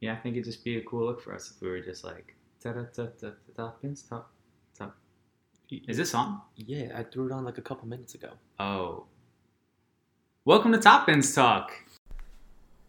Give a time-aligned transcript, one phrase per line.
[0.00, 2.04] Yeah, I think it'd just be a cool look for us if we were just
[2.04, 4.32] like ta da ta ta top bins top
[4.76, 4.96] top.
[5.70, 6.40] Is this on?
[6.56, 8.30] Yeah, I threw it on like a couple minutes ago.
[8.58, 9.04] Oh.
[10.46, 11.70] Welcome to Top Bins Talk.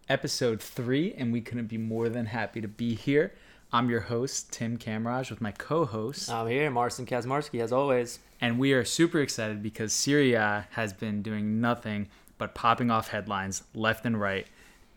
[0.08, 3.34] episode three, and we couldn't be more than happy to be here.
[3.74, 8.20] I'm your host, Tim Kamraj, with my co host, I'm here, Marcin Kazmarski, as always.
[8.40, 12.08] and we are super excited because Serie A has been doing nothing
[12.38, 14.48] but popping off headlines left and right.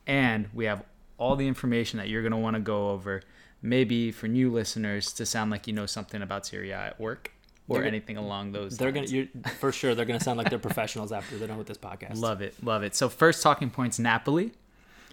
[0.06, 0.84] And we have
[1.18, 3.22] all the information that you're going to want to go over,
[3.62, 7.30] maybe for new listeners to sound like you know something about Serie A at work
[7.68, 9.10] or They're- anything along those They're lines.
[9.10, 11.78] gonna, you're, for sure, they're gonna sound like they're professionals after they're done with this
[11.78, 12.16] podcast.
[12.20, 12.94] Love it, love it.
[12.94, 14.52] So first talking point's Napoli,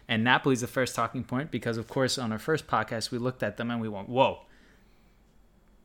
[0.08, 3.44] and Napoli's the first talking point because, of course, on our first podcast we looked
[3.44, 4.41] at them and we went, "Whoa!"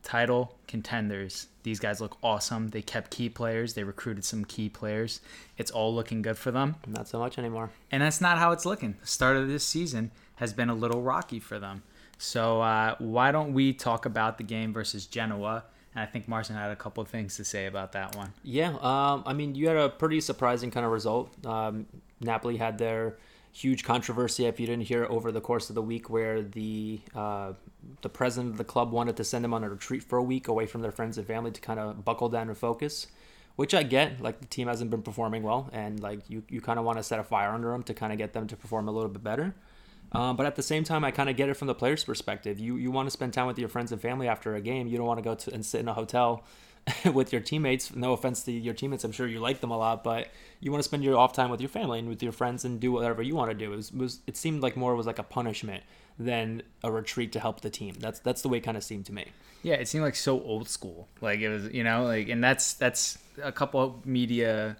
[0.07, 1.47] Title contenders.
[1.63, 2.69] These guys look awesome.
[2.69, 3.73] They kept key players.
[3.73, 5.19] They recruited some key players.
[5.57, 7.71] It's all looking good for them, Not so much anymore.
[7.91, 8.95] and that's not how it's looking.
[9.01, 11.83] The start of this season has been a little rocky for them.
[12.17, 15.65] So uh, why don't we talk about the game versus Genoa?
[15.93, 18.31] And I think Marcin had a couple of things to say about that one.
[18.43, 21.33] Yeah, um, I mean, you had a pretty surprising kind of result.
[21.45, 21.85] Um,
[22.21, 23.17] Napoli had their
[23.51, 27.53] huge controversy, if you didn't hear, over the course of the week, where the uh,
[28.01, 30.47] the president of the club wanted to send them on a retreat for a week
[30.47, 33.07] away from their friends and family to kind of buckle down and focus.
[33.55, 36.77] Which I get, like the team hasn't been performing well, and like you, you kind
[36.77, 38.87] of want to set a fire under them to kind of get them to perform
[38.87, 39.55] a little bit better.
[40.11, 42.59] Um, but at the same time, I kind of get it from the player's perspective.
[42.59, 44.87] You you want to spend time with your friends and family after a game.
[44.87, 46.43] You don't want to go to and sit in a hotel
[47.13, 47.95] with your teammates.
[47.95, 50.79] No offense to your teammates, I'm sure you like them a lot, but you want
[50.81, 53.21] to spend your off time with your family and with your friends and do whatever
[53.21, 53.73] you want to do.
[53.73, 55.83] It was, was it seemed like more was like a punishment
[56.19, 57.95] than a retreat to help the team.
[57.99, 59.25] That's that's the way it kind of seemed to me.
[59.63, 61.07] Yeah, it seemed like so old school.
[61.21, 64.77] Like it was, you know, like, and that's that's a couple of media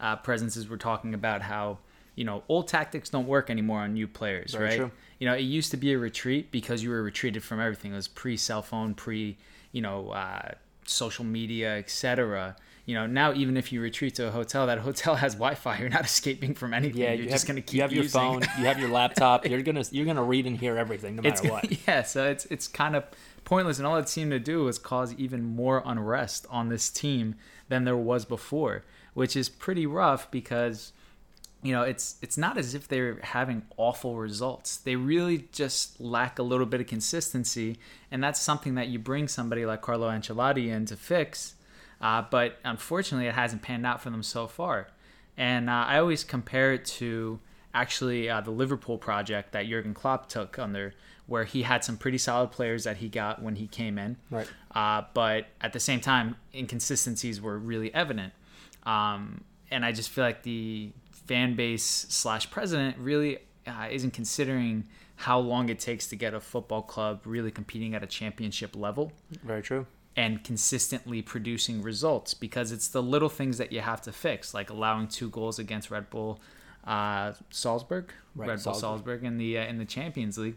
[0.00, 1.78] uh, presences were talking about how
[2.14, 4.76] you know old tactics don't work anymore on new players, Very right?
[4.78, 4.90] true.
[5.18, 7.92] You know, it used to be a retreat because you were retreated from everything.
[7.92, 9.36] It was pre cell phone, pre
[9.72, 10.52] you know uh,
[10.84, 12.56] social media, etc.
[12.88, 15.78] You know, now even if you retreat to a hotel, that hotel has Wi-Fi.
[15.78, 17.02] You're not escaping from anything.
[17.02, 19.46] Yeah, you're you just have, gonna keep you have your phone, you have your laptop.
[19.46, 21.70] You're gonna you're gonna read and hear everything no matter what.
[21.86, 23.04] yeah so it's it's kind of
[23.44, 27.34] pointless and all it seemed to do was cause even more unrest on this team
[27.68, 30.92] than there was before which is pretty rough because
[31.62, 36.38] you know it's it's not as if they're having awful results they really just lack
[36.38, 37.76] a little bit of consistency
[38.10, 41.54] and that's something that you bring somebody like carlo ancelotti in to fix
[42.00, 44.88] uh, but unfortunately it hasn't panned out for them so far
[45.36, 47.38] and uh, i always compare it to
[47.74, 50.94] actually uh, the liverpool project that jurgen klopp took under
[51.26, 54.48] where he had some pretty solid players that he got when he came in Right.
[54.74, 58.32] uh, but at the same time, inconsistencies were really evident.
[58.84, 64.84] Um, and I just feel like the fan base slash president really uh, isn't considering
[65.16, 69.12] how long it takes to get a football club really competing at a championship level
[69.44, 69.84] Very true.
[70.18, 74.68] And consistently producing results because it's the little things that you have to fix, like
[74.68, 76.40] allowing two goals against Red Bull
[76.84, 78.80] uh, Salzburg, Right, Red Bull Salzburg.
[78.80, 80.56] Salzburg in the uh, in the Champions League,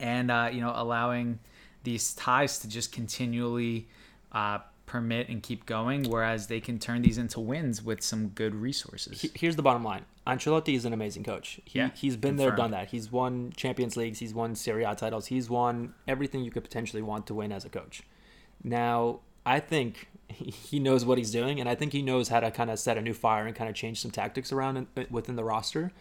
[0.00, 1.40] and uh, you know allowing
[1.84, 3.86] these ties to just continually
[4.32, 8.54] uh, permit and keep going, whereas they can turn these into wins with some good
[8.54, 9.26] resources.
[9.34, 10.06] Here's the bottom line.
[10.26, 11.60] Ancelotti is an amazing coach.
[11.66, 12.88] He, Yeah, he's been there, done that.
[12.88, 14.20] He's won Champions Leagues.
[14.20, 15.26] He's won Serie A titles.
[15.26, 18.04] He's won everything you could potentially want to win as a coach.
[18.62, 22.50] Now, I think he knows what he's doing, and I think he knows how to
[22.50, 25.04] kind of set a new fire and kind of change some tactics around in, uh,
[25.10, 25.92] within the roster,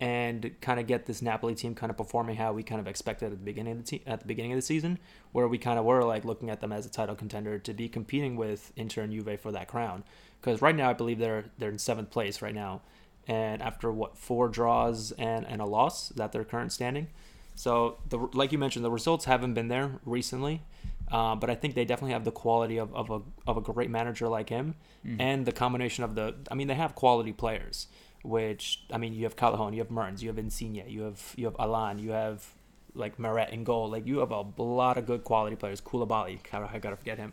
[0.00, 3.26] and kind of get this Napoli team kind of performing how we kind of expected
[3.26, 4.98] at the beginning of the te- at the beginning of the season,
[5.32, 7.88] where we kind of were like looking at them as a title contender to be
[7.88, 10.02] competing with Inter and Juve for that crown.
[10.40, 12.82] Because right now, I believe they're they're in seventh place right now,
[13.28, 17.08] and after what four draws and and a loss, that their current standing.
[17.54, 20.62] So the like you mentioned, the results haven't been there recently,
[21.10, 23.90] uh, but I think they definitely have the quality of, of a of a great
[23.90, 24.74] manager like him,
[25.20, 26.34] and the combination of the.
[26.50, 27.88] I mean, they have quality players.
[28.24, 31.46] Which I mean, you have Callejon, you have Mertens, you have Insigne, you have you
[31.46, 32.46] have Allan, you have
[32.94, 33.90] like Meret in goal.
[33.90, 35.80] Like you have a lot of good quality players.
[35.80, 37.32] Koulibaly, I gotta forget him.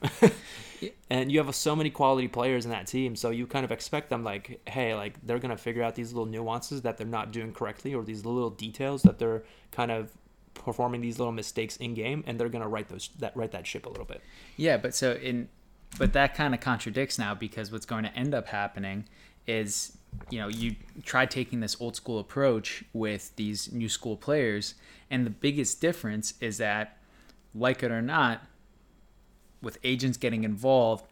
[1.10, 4.10] and you have so many quality players in that team, so you kind of expect
[4.10, 7.54] them like, hey, like they're gonna figure out these little nuances that they're not doing
[7.54, 10.12] correctly, or these little details that they're kind of
[10.59, 13.85] performing these little mistakes in game, and they're gonna write those that write that ship
[13.85, 14.21] a little bit.
[14.57, 15.50] Yeah, but so in
[15.97, 19.06] but that kind of contradicts now because what's going to end up happening
[19.47, 19.97] is
[20.29, 24.75] you know you try taking this old school approach with these new school players
[25.09, 26.97] and the biggest difference is that
[27.55, 28.44] like it or not
[29.62, 31.05] with agents getting involved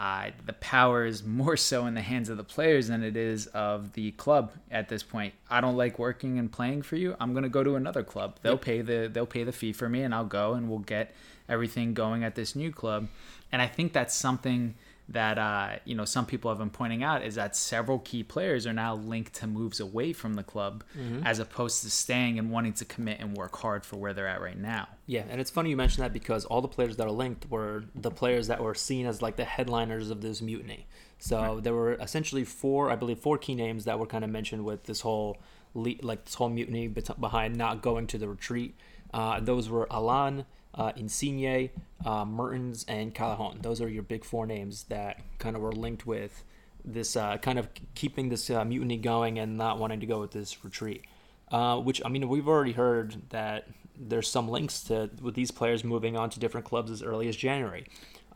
[0.00, 3.48] uh, the power is more so in the hands of the players than it is
[3.48, 5.34] of the club at this point.
[5.50, 7.14] I don't like working and playing for you.
[7.20, 8.38] I'm gonna go to another club.
[8.40, 11.14] They'll pay the they'll pay the fee for me, and I'll go and we'll get
[11.50, 13.08] everything going at this new club.
[13.52, 14.74] And I think that's something
[15.10, 18.66] that uh, you know some people have been pointing out is that several key players
[18.66, 20.84] are now linked to moves away from the club
[21.24, 24.40] as opposed to staying and wanting to commit and work hard for where they're at
[24.40, 24.88] right now.
[25.06, 27.84] Yeah, and it's funny you mention that because all the players that are linked were
[27.94, 30.86] the players that were seen as like the headliners of this mutiny.
[31.18, 34.64] So there were essentially four, I believe, four key names that were kind of mentioned
[34.64, 35.36] with this whole
[35.74, 38.74] like this whole mutiny behind not going to the retreat.
[39.12, 41.70] Uh, those were Allan, uh, Insigne,
[42.04, 43.62] uh, Mertens, and Callejon.
[43.62, 46.44] Those are your big four names that kind of were linked with
[46.84, 50.30] this uh, kind of keeping this uh, mutiny going and not wanting to go with
[50.32, 51.04] this retreat.
[51.50, 53.66] Uh, which I mean, we've already heard that
[53.98, 57.36] there's some links to with these players moving on to different clubs as early as
[57.36, 57.86] January.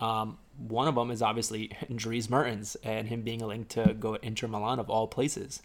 [0.00, 4.48] Um, one of them is obviously Dries Mertens and him being linked to go Inter
[4.48, 5.62] Milan of all places,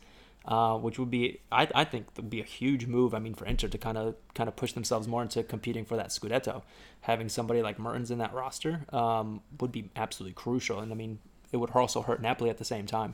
[0.50, 3.14] uh, which would be I, I think would be a huge move.
[3.14, 5.96] I mean, for Inter to kind of kind of push themselves more into competing for
[5.96, 6.64] that Scudetto,
[7.02, 10.80] having somebody like Mertens in that roster um, would be absolutely crucial.
[10.80, 11.20] And I mean,
[11.52, 13.14] it would also hurt Napoli at the same time.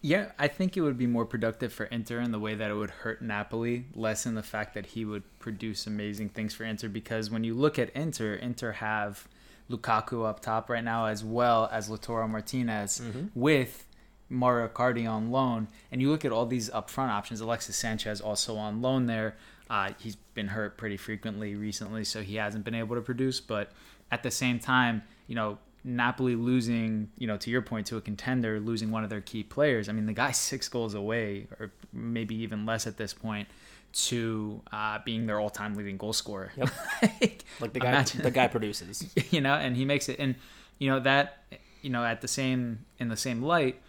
[0.00, 2.74] Yeah, I think it would be more productive for Inter in the way that it
[2.74, 6.88] would hurt Napoli, less in the fact that he would produce amazing things for Inter.
[6.88, 9.26] Because when you look at Inter, Inter have
[9.68, 13.00] Lukaku up top right now, as well as Lautaro Martinez,
[13.34, 13.86] with
[14.30, 15.68] Mauro Icardi on loan.
[15.90, 17.40] And you look at all these upfront options.
[17.40, 19.36] Alexis Sanchez also on loan there.
[19.70, 23.40] Uh, he's been hurt pretty frequently recently, so he hasn't been able to produce.
[23.40, 23.72] But
[24.10, 28.00] at the same time, you know, Napoli losing, you know, to your point, to a
[28.00, 29.88] contender, losing one of their key players.
[29.88, 33.48] I mean, the guy's six goals away, or maybe even less at this point,
[33.92, 36.52] to uh, being their all-time leading goal scorer.
[36.56, 36.70] Yep.
[37.02, 39.10] like, Like the guy, imagine- the guy produces.
[39.30, 40.34] you know, and he makes it, and
[40.78, 41.44] you know that,
[41.82, 43.80] you know, at the same in the same light,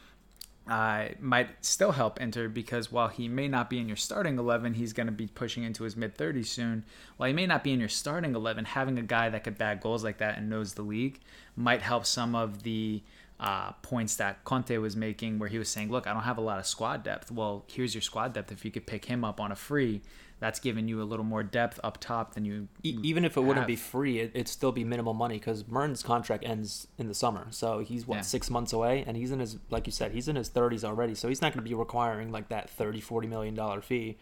[0.70, 4.76] uh, might still help Inter because while he may not be in your starting eleven,
[4.76, 6.86] he's going to be pushing into his mid thirties soon.
[7.18, 9.82] While he may not be in your starting eleven, having a guy that could bag
[9.82, 11.20] goals like that and knows the league
[11.56, 13.02] might help some of the.
[13.42, 16.42] Uh, points that Conte was making, where he was saying, "Look, I don't have a
[16.42, 17.32] lot of squad depth.
[17.32, 18.52] Well, here's your squad depth.
[18.52, 20.02] If you could pick him up on a free,
[20.40, 23.42] that's giving you a little more depth up top than you E- even if it
[23.42, 27.14] wouldn't be free, it, it'd still be minimal money because Mertens' contract ends in the
[27.14, 27.48] summer.
[27.52, 28.22] So he's what Yeah.
[28.22, 31.14] six months away, and he's in his like you said, he's in his thirties already.
[31.16, 34.18] So he's not going to be requiring like that 30 40 million dollar fee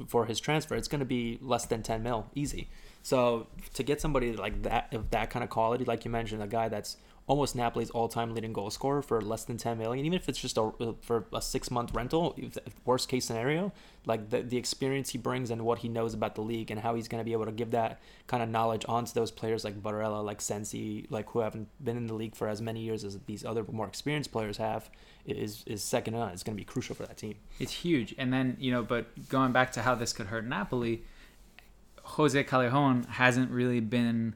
[0.00, 0.74] f- for his transfer.
[0.74, 2.68] It's going to be less than ten mil, easy.
[3.02, 6.46] So to get somebody like that of that kind of quality, like you mentioned, a
[6.46, 10.28] guy that's almost Napoli's all-time leading goal scorer for less than 10 million, even if
[10.28, 12.36] it's just a, for a six-month rental,
[12.84, 13.72] worst case scenario,
[14.04, 16.94] like the, the experience he brings and what he knows about the league and how
[16.94, 19.82] he's going to be able to give that kind of knowledge onto those players like
[19.82, 23.18] Barella, like Sensi, like who haven't been in the league for as many years as
[23.26, 24.90] these other more experienced players have,
[25.24, 26.32] is is second to none.
[26.32, 27.36] It's going to be crucial for that team.
[27.58, 28.14] It's huge.
[28.18, 31.04] And then, you know, but going back to how this could hurt Napoli,
[32.02, 34.34] Jose Callejon hasn't really been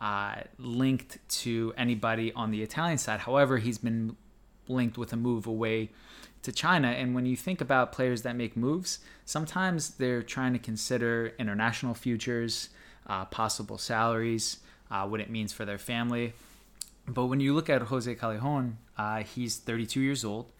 [0.00, 3.20] uh, linked to anybody on the Italian side.
[3.20, 4.16] However, he's been
[4.68, 5.90] linked with a move away
[6.42, 6.88] to China.
[6.88, 11.94] And when you think about players that make moves, sometimes they're trying to consider international
[11.94, 12.70] futures,
[13.06, 14.58] uh, possible salaries,
[14.90, 16.32] uh, what it means for their family.
[17.06, 20.50] But when you look at Jose Callejon, uh, he's 32 years old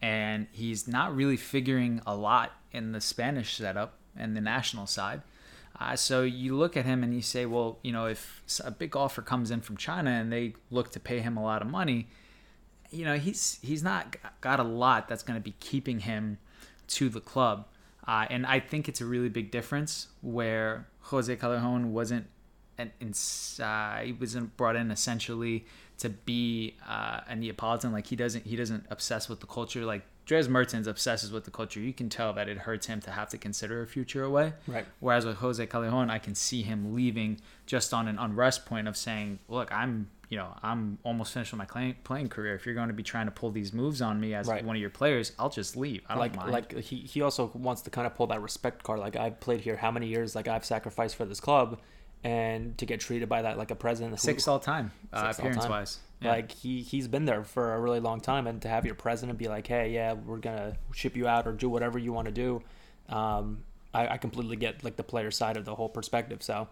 [0.00, 5.22] and he's not really figuring a lot in the Spanish setup and the national side.
[5.80, 8.96] Uh, so you look at him and you say, well, you know, if a big
[8.96, 12.08] offer comes in from China and they look to pay him a lot of money,
[12.90, 16.38] you know, he's he's not got a lot that's going to be keeping him
[16.88, 17.66] to the club.
[18.06, 22.26] Uh, and I think it's a really big difference where Jose Callejon wasn't
[22.78, 25.66] an, ins- uh, he wasn't brought in essentially
[25.98, 27.92] to be uh, a Neapolitan.
[27.92, 29.84] Like he doesn't he doesn't obsess with the culture.
[29.84, 31.80] Like Dries Mertens obsesses with the culture.
[31.80, 34.52] You can tell that it hurts him to have to consider a future away.
[34.66, 34.86] Right.
[35.00, 38.96] Whereas with Jose Callejon, I can see him leaving just on an unrest point of
[38.96, 42.54] saying, "Look, I'm you know I'm almost finished with my playing, playing career.
[42.54, 44.62] If you're going to be trying to pull these moves on me as Right.
[44.62, 46.02] one of your players, I'll just leave.
[46.08, 48.82] I don't like mind." like he, he also wants to kind of pull that respect
[48.84, 51.80] card like i've played here how many years like i've sacrificed for this club
[52.24, 55.56] and to get treated by that like a president who- six all time uh, Six
[55.56, 55.70] all time.
[55.70, 55.98] wise.
[56.22, 59.38] like he he's been there for a really long time and to have your president
[59.38, 62.32] be like hey yeah we're gonna ship you out or do whatever you want to
[62.32, 62.62] do
[63.08, 63.62] um,
[63.94, 66.68] I, I completely get like the player side of the whole perspective so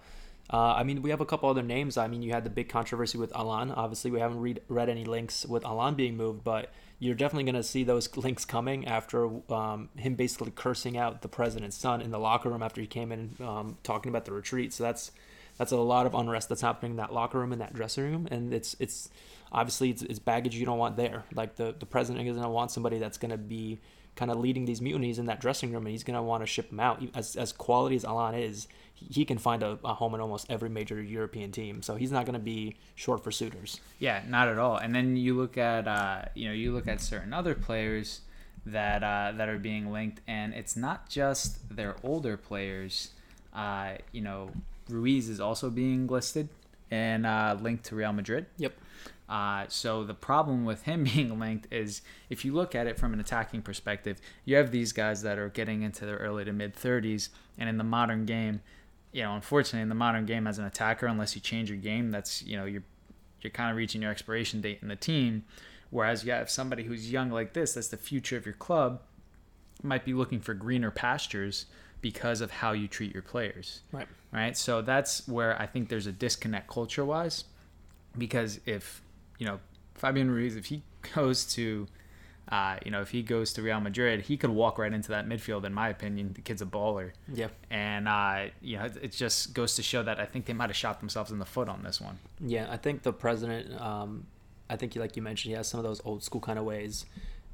[0.48, 1.96] uh, I mean, we have a couple other names.
[1.96, 3.72] I mean, you had the big controversy with Allan.
[3.72, 7.56] Obviously, we haven't read read any links with Allan being moved, but you're definitely going
[7.56, 12.12] to see those links coming after um, him basically cursing out the president's son in
[12.12, 14.72] the locker room after he came in um, talking about the retreat.
[14.72, 15.10] So that's
[15.56, 18.28] that's a lot of unrest that's happening in that locker room and that dressing room,
[18.30, 19.08] and it's it's
[19.52, 21.24] obviously it's, it's baggage you don't want there.
[21.34, 23.80] Like the the president is gonna want somebody that's gonna be
[24.14, 26.70] kind of leading these mutinies in that dressing room, and he's gonna want to ship
[26.70, 27.02] them out.
[27.14, 30.68] As as quality as Allan is, he can find a, a, home in almost every
[30.68, 31.82] major European team.
[31.82, 33.80] So he's not going to be short for suitors.
[33.98, 34.76] Yeah, not at all.
[34.76, 38.20] And then you look at uh, you know you look at certain other players
[38.64, 43.10] that uh, that are being linked, and it's not just their older players.
[43.52, 44.50] Uh, you know,
[44.88, 46.48] Ruiz is also being listed
[46.90, 48.46] and uh, linked to Real Madrid.
[48.58, 48.74] Yep.
[49.28, 53.12] Uh, so the problem with him being linked is if you look at it from
[53.12, 56.74] an attacking perspective, you have these guys that are getting into their early to mid
[56.74, 58.60] 30s, and in the modern game,
[59.12, 62.10] you know, unfortunately, in the modern game as an attacker, unless you change your game,
[62.10, 62.82] that's you know you're
[63.40, 65.44] you're kind of reaching your expiration date in the team.
[65.90, 69.00] Whereas you have somebody who's young like this, that's the future of your club,
[69.82, 71.66] might be looking for greener pastures
[72.10, 73.80] because of how you treat your players.
[73.90, 74.06] Right.
[74.30, 74.56] Right.
[74.56, 77.42] So that's where I think there's a disconnect culture wise,
[78.16, 79.02] because if
[79.40, 79.58] you know
[79.96, 80.84] Fabian Ruiz, if he
[81.14, 81.88] goes to
[82.48, 85.26] uh, you know, if he goes to Real Madrid, he could walk right into that
[85.26, 85.64] midfield.
[85.64, 87.10] In my opinion, the kid's a baller.
[87.32, 87.48] Yeah.
[87.70, 90.76] And uh, you know, it just goes to show that I think they might have
[90.76, 92.20] shot themselves in the foot on this one.
[92.40, 94.26] Yeah, I think the president, um,
[94.70, 97.04] I think like you mentioned, he has some of those old school kind of ways,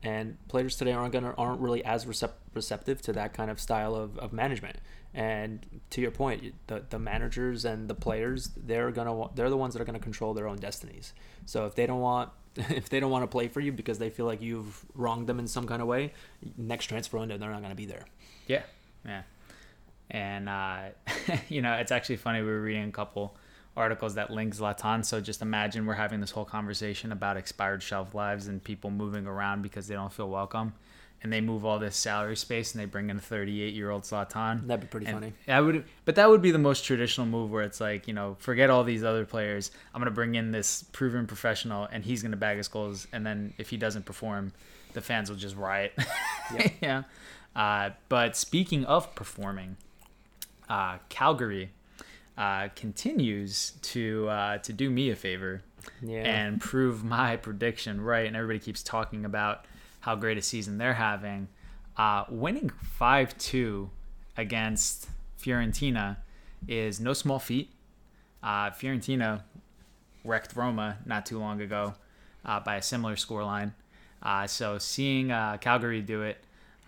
[0.03, 3.95] and players today aren't gonna aren't really as recep- receptive to that kind of style
[3.95, 4.79] of, of management.
[5.15, 9.75] And to your point, the the managers and the players, they're gonna they're the ones
[9.75, 11.13] that are gonna control their own destinies.
[11.47, 14.11] So if they don't want if they don't want to play for you because they
[14.11, 16.13] feel like you've wronged them in some kind of way,
[16.57, 18.07] next transfer window they're not to be there.
[18.47, 18.63] Yeah,
[19.05, 19.23] yeah,
[20.11, 20.81] and uh,
[21.49, 22.41] you know it's actually funny.
[22.41, 23.37] We were reading a couple
[23.77, 25.05] articles that link Zlatan.
[25.05, 29.27] So just imagine we're having this whole conversation about expired shelf lives and people moving
[29.27, 30.75] around because they don't feel welcome
[31.23, 34.03] and they move all this salary space and they bring in a 38 year old
[34.03, 34.67] Zlatan.
[34.67, 35.33] That'd be pretty and funny.
[35.47, 38.37] I would, but that would be the most traditional move where it's like, you know,
[38.41, 39.71] forget all these other players.
[39.95, 43.07] I'm gonna bring in this proven professional, and he's gonna bag his goals.
[43.13, 44.53] And then if he doesn't perform,
[44.95, 45.93] the fans will just riot.
[46.53, 46.69] Yeah.
[46.83, 47.03] yeah.
[47.55, 49.77] Uh, but speaking of performing,
[50.69, 51.71] uh, Calgary
[52.37, 55.63] uh, continues to uh, to do me a favor
[56.01, 56.23] yeah.
[56.23, 58.27] and prove my prediction right.
[58.27, 59.65] And everybody keeps talking about
[60.01, 61.49] how great a season they're having.
[61.97, 63.91] Uh, winning 5 2
[64.37, 65.09] against
[65.41, 66.17] Fiorentina
[66.67, 67.71] is no small feat.
[68.43, 69.43] Uh, Fiorentina
[70.25, 71.95] wrecked Roma not too long ago
[72.45, 73.73] uh, by a similar scoreline.
[74.23, 76.39] Uh, so seeing uh, Cagliari do it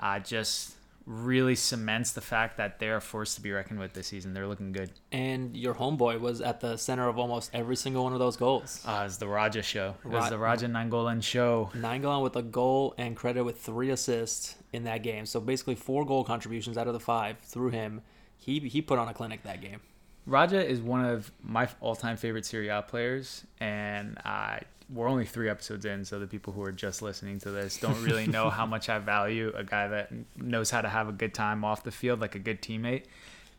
[0.01, 0.74] uh, just
[1.07, 4.33] really cements the fact that they're a force to be reckoned with this season.
[4.33, 4.91] They're looking good.
[5.13, 8.83] And your homeboy was at the center of almost every single one of those goals.
[8.87, 9.95] Uh, it's the Radja show.
[10.05, 11.71] It was Ra- the Radja Nainggolan show.
[11.75, 15.27] Nainggolan with a goal and credit with three assists in that game.
[15.27, 18.01] So basically four goal contributions out of the five through him.
[18.37, 19.81] He he put on a clinic that game.
[20.29, 24.57] Radja is one of my all-time favorite Serie A players, and uh,
[24.89, 28.03] we're only three episodes in, so the people who are just listening to this don't
[28.03, 31.35] really know how much I value a guy that knows how to have a good
[31.35, 33.05] time off the field, like a good teammate.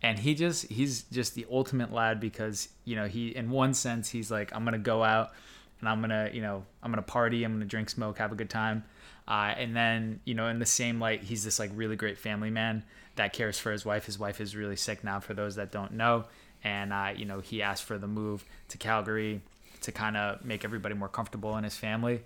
[0.01, 4.09] And he just he's just the ultimate lad because you know he in one sense
[4.09, 5.31] he's like I'm gonna go out
[5.79, 8.49] and I'm gonna you know I'm gonna party, I'm gonna drink, smoke, have a good
[8.49, 8.83] time.
[9.27, 12.51] Uh, and then you know in the same light he's this like really great family
[12.51, 12.83] man
[13.15, 14.05] that cares for his wife.
[14.05, 16.25] His wife is really sick now for those that don't know,
[16.63, 19.41] and uh, you know he asked for the move to Cagliari
[19.85, 22.21] to kind of make everybody more comfortable in his family.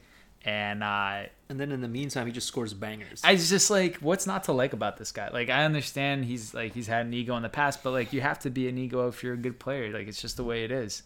[0.46, 3.22] And uh, And then in the meantime, he just scores bangers.
[3.24, 5.30] I was just like, what's not to like about this guy?
[5.30, 8.22] Like, I understand he's like he's had an ego in the past, but like you
[8.22, 9.92] have to be an ego if you're a good player.
[9.92, 11.04] Like it's just the way it is.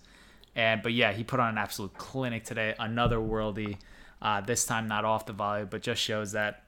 [0.56, 2.76] And but yeah, he put on an absolute clinic today.
[2.80, 3.78] Another worldy.
[4.22, 6.64] Uh, this time not off the volley, but just shows that.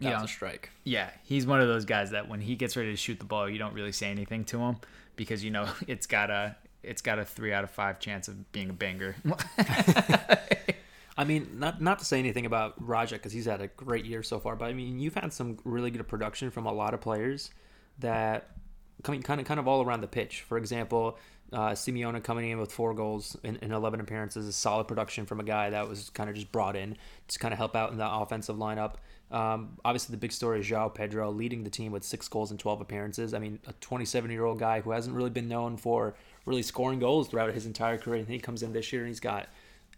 [0.00, 0.70] that know, a strike.
[0.84, 3.48] yeah, he's one of those guys that when he gets ready to shoot the ball,
[3.48, 4.76] you don't really say anything to him
[5.16, 6.54] because you know it's got a
[6.86, 9.16] it's got a three out of five chance of being a banger.
[11.16, 14.22] I mean, not not to say anything about Radja because he's had a great year
[14.22, 17.00] so far, but I mean, you've had some really good production from a lot of
[17.00, 17.50] players
[18.00, 18.50] that
[19.02, 20.42] coming kind of kind of all around the pitch.
[20.42, 21.18] For example,
[21.52, 25.38] uh, Simeone coming in with four goals in, in 11 appearances is solid production from
[25.38, 26.96] a guy that was kind of just brought in
[27.28, 28.94] to kind of help out in the offensive lineup.
[29.30, 32.58] Um, obviously, the big story is João Pedro leading the team with six goals in
[32.58, 33.34] 12 appearances.
[33.34, 36.98] I mean, a 27 year old guy who hasn't really been known for really scoring
[36.98, 38.20] goals throughout his entire career.
[38.20, 39.48] And he comes in this year and he's got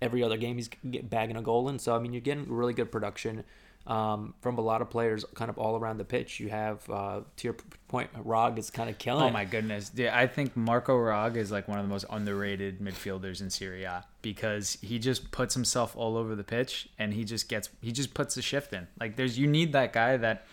[0.00, 1.78] every other game he's bagging a goal in.
[1.78, 3.44] So I mean, you're getting really good production
[3.86, 6.40] um, from a lot of players, kind of all around the pitch.
[6.40, 7.56] You have uh, to your
[7.88, 9.28] point, Rog is kind of killing.
[9.28, 9.92] Oh my goodness.
[9.94, 13.84] Yeah, I think Marko Rog is like one of the most underrated midfielders in Serie
[13.84, 17.92] A because he just puts himself all over the pitch and he just gets he
[17.92, 18.88] just puts the shift in.
[18.98, 20.46] Like there's you need that guy that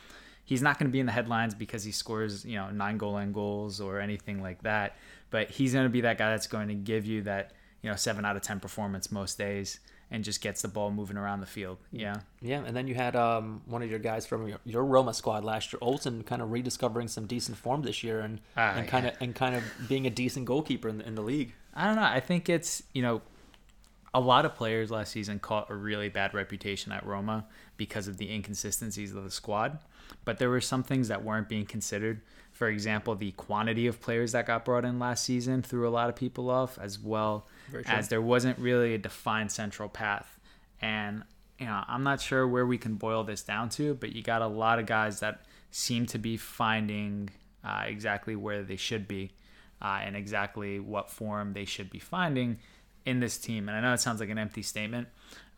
[0.45, 3.17] he's not going to be in the headlines because he scores, you know, nine goal
[3.17, 4.95] and goals or anything like that.
[5.33, 7.95] But he's going to be that guy that's going to give you that, you know,
[7.95, 9.79] seven out of 10 performance most days
[10.11, 11.79] and just gets the ball moving around the field.
[11.91, 12.17] Yeah.
[12.39, 15.43] Yeah, and then you had um, one of your guys from your, your Roma squad
[15.43, 19.07] last year, Olsen, kind of rediscovering some decent form this year and, Ah, and kind
[19.07, 21.55] of and kind of being a decent goalkeeper in, in the league.
[21.73, 22.03] I don't know.
[22.03, 23.23] I think it's, you know,
[24.13, 28.17] a lot of players last season caught a really bad reputation at Roma because of
[28.17, 29.79] the inconsistencies of the squad.
[30.25, 32.21] But there were some things that weren't being considered.
[32.53, 36.07] For example, the quantity of players that got brought in last season threw a lot
[36.07, 37.47] of people off, as well
[37.85, 40.39] as there wasn't really a defined central path.
[40.79, 41.23] And,
[41.59, 44.41] you know, I'm not sure where we can boil this down to, but you got
[44.41, 47.31] a lot of guys that seem to be finding
[47.63, 49.31] uh, exactly where they should be
[49.81, 52.59] uh, and exactly what form they should be finding
[53.05, 53.67] in this team.
[53.69, 55.07] And I know it sounds like an empty statement,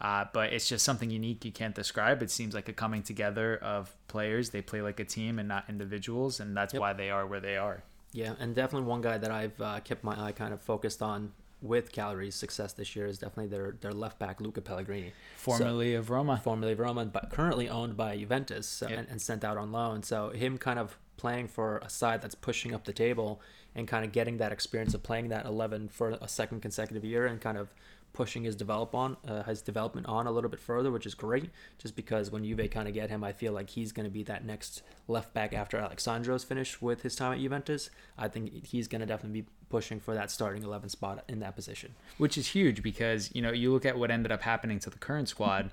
[0.01, 2.21] uh, but it's just something unique you can't describe.
[2.23, 4.49] It seems like a coming together of players.
[4.49, 6.81] They play like a team and not individuals, and that's Yep.
[6.81, 7.83] why they are where they are.
[8.11, 11.33] Yeah, and definitely one guy that I've uh, kept my eye kind of focused on
[11.65, 16.09] with Cagliari's success this year is definitely their their left back Luca Pellegrini, Formerly of
[16.09, 16.39] Roma.
[16.43, 18.99] formerly of Roma, but currently owned by Juventus so, Yep.
[18.99, 20.03] and, and sent out on loan.
[20.03, 23.41] So him kind of playing for a side that's pushing up the table
[23.73, 27.25] and kind of getting that experience of playing that 11 for a second consecutive year
[27.25, 27.73] and kind of
[28.13, 31.49] pushing his develop on uh, his development on a little bit further, which is great.
[31.77, 34.23] Just because when Juve kind of get him, I feel like he's going to be
[34.23, 37.89] that next left back after Alex Sandro's finished with his time at Juventus.
[38.17, 41.55] I think he's going to definitely be pushing for that starting 11 spot in that
[41.55, 41.93] position.
[42.17, 44.97] which is huge because you know you look at what ended up happening to the
[44.97, 45.71] current squad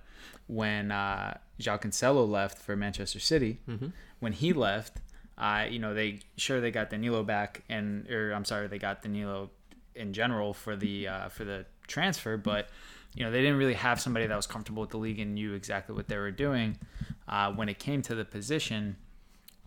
[0.48, 3.60] when uh, João Cancelo left for Manchester City.
[4.18, 5.00] When he left,
[5.38, 9.02] uh, you know they sure they got Danilo back, and or I'm sorry, they got
[9.02, 9.50] Danilo
[9.94, 12.68] in general for the uh, for the transfer, but
[13.14, 15.52] you know they didn't really have somebody that was comfortable with the league and knew
[15.52, 16.78] exactly what they were doing
[17.28, 18.96] uh, when it came to the position.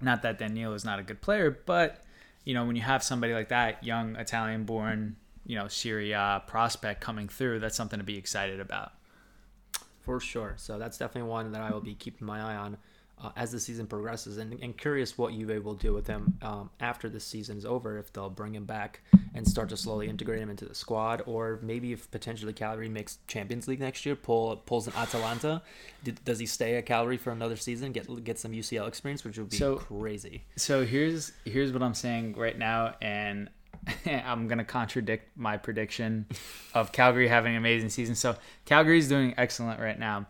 [0.01, 2.03] Not that Danilo is not a good player, but
[2.43, 5.15] you know when you have somebody like that, young Italian-born,
[5.45, 8.91] you know Serie A prospect coming through, that's something to be excited about.
[10.01, 10.53] For sure.
[10.57, 12.77] So that's definitely one that I will be keeping my eye on
[13.21, 16.69] uh, as the season progresses, and, and curious what Juve will do with him um,
[16.79, 17.97] after this season is over.
[17.97, 19.01] If they'll bring him back
[19.33, 23.19] and start to slowly integrate him into the squad, or maybe if potentially Cagliari makes
[23.27, 25.61] Champions League next year, pull pulls an Atalanta,
[26.03, 29.37] did, does he stay at Cagliari for another season, get get some UCL experience, which
[29.37, 30.43] would be So- crazy.
[30.57, 33.49] So here's here's what I'm saying right now, and
[34.05, 36.25] I'm gonna contradict my prediction
[36.73, 38.15] of Cagliari having an amazing season.
[38.15, 38.35] So
[38.65, 40.25] Cagliari's doing excellent right now,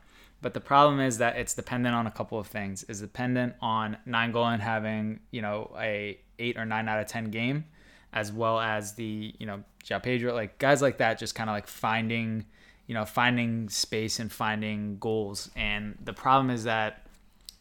[0.45, 2.85] but the problem is that it's dependent on a couple of things.
[2.87, 7.65] It's dependent on Nainggolan having you know a eight or nine out of ten game,
[8.13, 11.55] as well as the you know João Pedro like guys like that just kind of
[11.55, 12.45] like finding
[12.85, 15.49] you know finding space and finding goals.
[15.55, 17.07] And the problem is that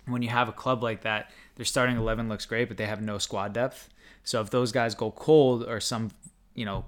[0.05, 3.01] when you have a club like that, their starting 11 looks great, but they have
[3.01, 3.89] no squad depth.
[4.25, 6.11] So if those guys go cold or some,
[6.55, 6.85] you know,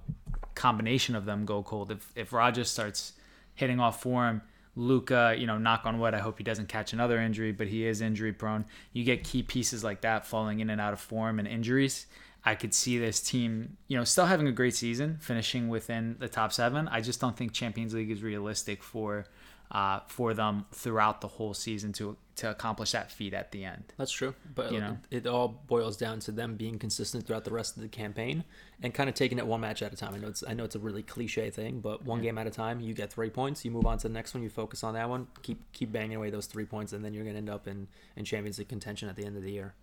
[0.54, 3.14] combination of them go cold, if, if Rogers starts
[3.54, 4.42] hitting off form,
[4.76, 7.86] Luca, you know, knock on wood, I hope he doesn't catch another injury, but he
[7.86, 8.66] is injury prone.
[8.92, 12.06] You get key pieces like that falling in and out of form and injuries.
[12.44, 16.28] I could see this team, you know, still having a great season, finishing within the
[16.28, 16.86] top seven.
[16.88, 19.26] I just don't think Champions League is realistic for
[19.70, 23.82] uh, for them throughout the whole season to to accomplish that feat at the end.
[23.96, 24.98] That's true, but You know?
[25.10, 28.44] it, it all boils down to them being consistent throughout the rest of the campaign
[28.82, 30.14] and kind of taking it one match at a time.
[30.14, 32.50] I know it's I know it's a really cliche thing, but one game at a
[32.50, 32.80] time.
[32.80, 35.08] You get three points, you move on to the next one, you focus on that
[35.08, 37.88] one, keep keep banging away those three points, and then you're gonna end up in
[38.16, 39.74] in Champions League contention at the end of the year.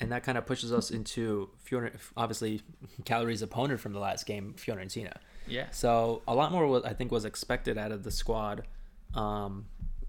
[0.00, 2.62] And that kind of pushes us into Fiore, obviously
[3.04, 5.14] Cagliari's opponent from the last game, Fiorentina.
[5.46, 5.66] Yeah.
[5.70, 8.64] So a lot more, was, I think, was expected out of the squad
[9.14, 9.66] um,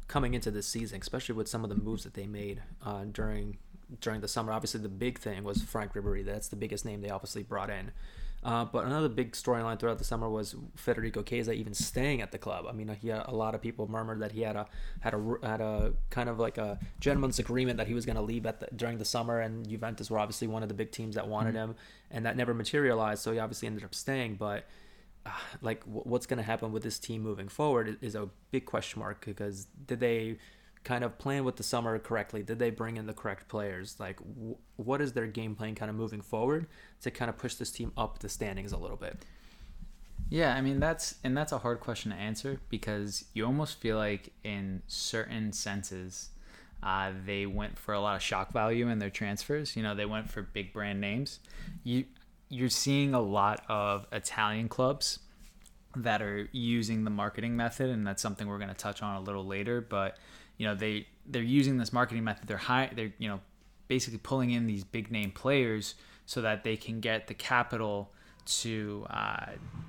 [0.08, 3.58] coming into this season, especially with some of the moves that they made uh, during
[4.02, 4.52] during the summer.
[4.52, 6.26] Obviously, the big thing was Frank Ribery.
[6.26, 7.92] That's the biggest name they obviously brought in.
[8.44, 12.38] Uh, but another big storyline throughout the summer was Federico Chiesa even staying at the
[12.38, 12.68] club.
[12.70, 14.68] I mean, he had, a lot of people murmured that he had a
[15.00, 18.22] had a had a kind of like a gentleman's agreement that he was going to
[18.22, 21.16] leave at the, during the summer, and Juventus were obviously one of the big teams
[21.16, 21.76] that wanted him,
[22.12, 23.24] and that never materialized.
[23.24, 24.66] So he obviously ended up staying, but
[25.62, 29.26] like what's going to happen with this team moving forward is- a big question mark
[29.26, 30.38] because did they
[30.84, 34.20] kind of plan with the summer correctly did they bring in the correct players like
[34.76, 36.68] what is their game plan kind of moving forward
[37.02, 39.18] to kind of push this team up the standings a little bit
[40.30, 43.98] Yeah, I mean that's and that's a hard question to answer because you almost feel
[43.98, 46.30] like in certain senses
[46.84, 49.76] uh, they went for a lot of shock value in their transfers.
[49.76, 51.40] You know, they went for big brand names.
[51.84, 52.06] You
[52.50, 55.20] you're seeing a lot of Italian clubs
[55.96, 59.22] that are using the marketing method, and that's something we're going to touch on a
[59.22, 59.82] little later.
[59.82, 60.18] But
[60.58, 62.48] you know they they're using this marketing method.
[62.48, 62.92] They're high.
[62.94, 63.40] They're you know
[63.88, 68.12] basically pulling in these big name players so that they can get the capital
[68.46, 69.48] to uh,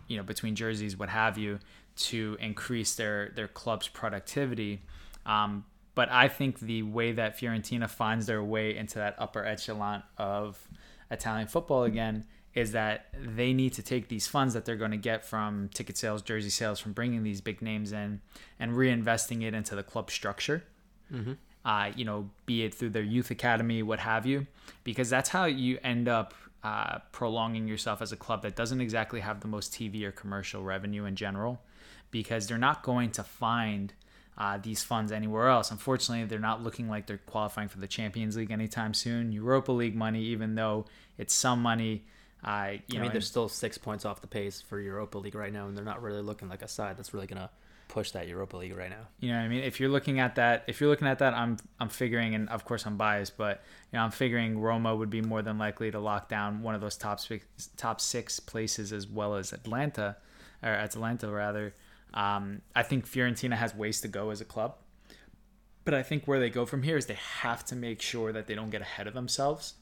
[0.08, 1.58] you know between jerseys, what have you,
[1.96, 4.82] to increase their their club's productivity.
[5.24, 5.64] Um,
[5.94, 10.68] but I think the way that Fiorentina finds their way into that upper echelon of
[11.10, 14.96] Italian football again is that they need to take these funds that they're going to
[14.96, 18.22] get from ticket sales, jersey sales, from bringing these big names in,
[18.58, 20.64] and reinvesting it into the club structure.
[21.12, 21.34] Mm-hmm.
[21.66, 24.46] Uh, you know, be it through their youth academy, what have you,
[24.84, 26.32] because that's how you end up
[26.64, 30.62] uh, prolonging yourself as a club that doesn't exactly have the most TV or commercial
[30.62, 31.60] revenue in general,
[32.10, 33.92] because they're not going to find
[34.38, 35.70] uh, these funds anywhere else.
[35.70, 39.30] Unfortunately, they're not looking like they're qualifying for the Champions League anytime soon.
[39.30, 40.86] Europa League money, even though
[41.18, 42.06] it's some money.
[42.44, 45.34] Uh, you I know, mean, they're still six points off the pace for Europa League
[45.34, 47.50] right now, and they're not really looking like a side that's really gonna
[47.88, 49.08] push that Europa League right now.
[49.20, 49.62] You know what I mean?
[49.62, 52.64] If you're looking at that, if you're looking at that, I'm I'm figuring, and of
[52.64, 55.98] course I'm biased, but you know I'm figuring Roma would be more than likely to
[55.98, 57.46] lock down one of those top six,
[57.76, 60.16] top six places as well as Atlanta,
[60.62, 61.74] or Atlanta rather.
[62.14, 64.76] Um, I think Fiorentina has ways to go as a club,
[65.84, 68.46] but I think where they go from here is they have to make sure that
[68.46, 69.74] they don't get ahead of themselves,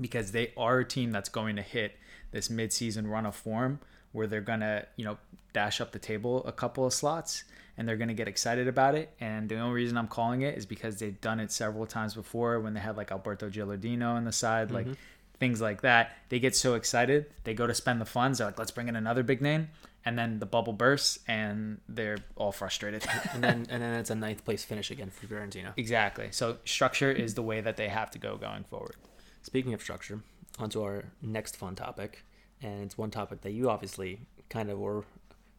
[0.00, 1.96] because they are a team that's going to hit
[2.30, 3.80] this mid-season run of form
[4.12, 5.16] where they're gonna you know
[5.52, 7.44] dash up the table a couple of slots
[7.76, 9.14] and they're gonna get excited about it.
[9.20, 12.58] And the only reason I'm calling it is because they've done it several times before
[12.60, 14.94] when they had like Alberto Gilardino on the side, like mm-hmm.
[15.38, 16.16] things like that.
[16.28, 18.38] They get so excited, they go to spend the funds.
[18.38, 19.68] They're like, let's bring in another big name,
[20.04, 23.04] and then the bubble bursts and they're all frustrated.
[23.32, 25.72] And then and then it's a ninth place finish again for Fiorentina.
[25.76, 26.28] exactly.
[26.32, 28.96] So structure is the way that they have to go going forward.
[29.42, 30.22] Speaking of structure,
[30.58, 32.24] onto our next fun topic,
[32.62, 35.04] and it's one topic that you obviously kind of were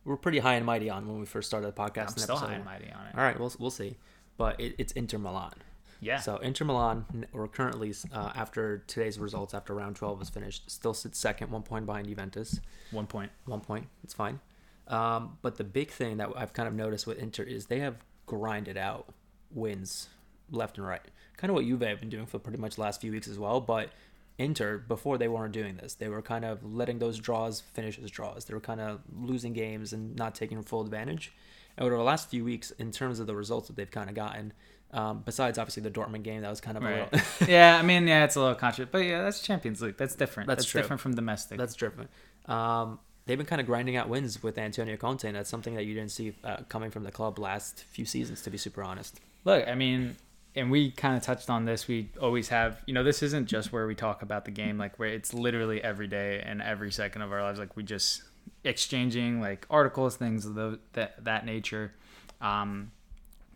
[0.06, 2.12] were pretty high and mighty on when we first started the podcast.
[2.12, 2.48] I'm still episode.
[2.48, 3.15] high and mighty on it.
[3.15, 3.98] All right, we'll we'll see,
[4.38, 5.54] but it, it's Inter Milan.
[6.02, 6.20] Yeah.
[6.20, 10.94] So Inter Milan, we're currently uh, after today's results, after round twelve is finished, still
[10.94, 12.60] sits second, one point behind Juventus.
[12.92, 13.32] One point.
[13.46, 14.39] One point, it's fine.
[14.88, 17.98] Um, but the big thing that I've kind of noticed with Inter is they have
[18.26, 19.13] grinded out
[19.52, 20.08] wins
[20.52, 21.02] left and right.
[21.38, 23.40] Kind of what Juve have been doing for pretty much the last few weeks as
[23.40, 23.62] well.
[23.62, 23.90] But
[24.38, 28.10] Inter, before they weren't doing this, they were kind of letting those draws finish as
[28.10, 28.46] draws.
[28.46, 31.34] They were kind of losing games and not taking full advantage.
[31.78, 34.16] And over the last few weeks, in terms of the results that they've kind of
[34.16, 34.54] gotten,
[34.92, 37.10] um, besides obviously the Dortmund game, that was kind of a little.
[37.48, 39.98] yeah, I mean, yeah, it's a little controversial, but yeah, that's Champions League.
[39.98, 40.48] That's different.
[40.48, 41.58] That's That's, different from domestic.
[41.58, 42.10] That's different.
[42.48, 45.84] Um, they've been kind of grinding out wins with Antonio Conte, and that's something that
[45.86, 49.20] you didn't see uh, coming from the club last few seasons, to be super honest.
[49.46, 50.16] Look, I mean,
[50.56, 51.88] and we kind of touched on this.
[51.88, 54.98] We always have, you know, this isn't just where we talk about the game, like
[54.98, 57.60] where it's literally every day and every second of our lives.
[57.60, 58.24] Like we just
[58.64, 61.94] exchanging like articles, things of the, that that nature.
[62.42, 62.92] Um,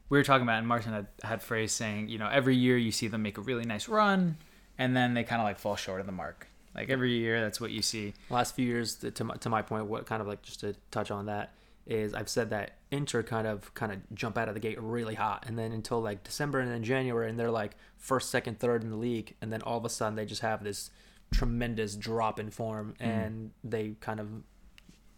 [0.09, 2.91] we were talking about, and Marcin had had phrase saying, you know, every year you
[2.91, 4.37] see them make a really nice run,
[4.77, 6.47] and then they kind of like fall short of the mark.
[6.75, 8.13] Like every year, that's what you see.
[8.29, 10.75] last few years to, to my, to my point what kind of like just to
[10.91, 11.53] touch on that
[11.85, 15.15] is i've said that inter kind of kind of jump out of the gate really
[15.15, 15.45] hot.
[15.47, 18.91] And then until like december and then january and they're like first second third in
[18.91, 19.35] the league.
[19.41, 20.91] And then all of a sudden they just have this
[21.31, 24.27] tremendous drop in form and they kind of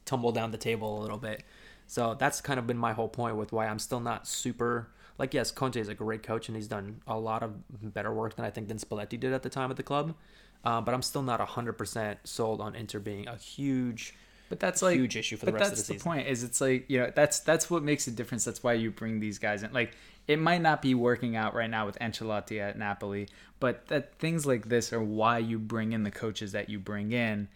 [0.06, 1.43] tumble down the table a little bit.
[1.88, 5.34] So that's kind of been my whole point with why i'm still not super like
[5.34, 7.54] yes conte is a great coach and he's done a lot of
[7.93, 10.15] better work than i think than spalletti did at the time at the club.
[10.63, 14.15] Uh, but i'm still not 100% sold on inter being a huge
[14.56, 15.96] But that's like huge issue for the rest of the season.
[15.96, 16.28] that's the point.
[16.28, 18.46] Is it's like you know that's that's what makes a difference.
[18.46, 19.74] That's why you bring these guys in.
[19.74, 19.91] Like
[20.28, 23.28] it might not be working out right now with Ancelotti at Napoli,
[23.60, 27.12] but that things like this are why you bring in the coaches that you bring
[27.12, 27.50] in.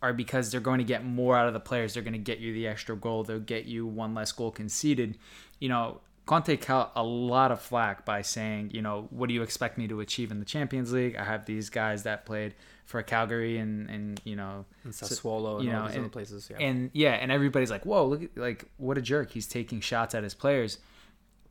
[0.00, 1.94] Are because they're going to get more out of the players.
[1.94, 3.22] They're going to get you the extra goal.
[3.22, 5.16] They'll get you one less goal conceded.
[5.60, 9.42] You know, Conte caught a lot of flack by saying, you know, what do you
[9.42, 11.16] expect me to achieve in the Champions League?
[11.16, 15.64] I have these guys that played for Cagliari and and you know and Sassuolo and
[15.64, 16.48] you all know, these and- other places.
[16.50, 16.58] Yeah.
[16.58, 19.30] and yeah, and everybody's like, "Whoa, look at like what a jerk!
[19.30, 20.78] He's taking shots at his players."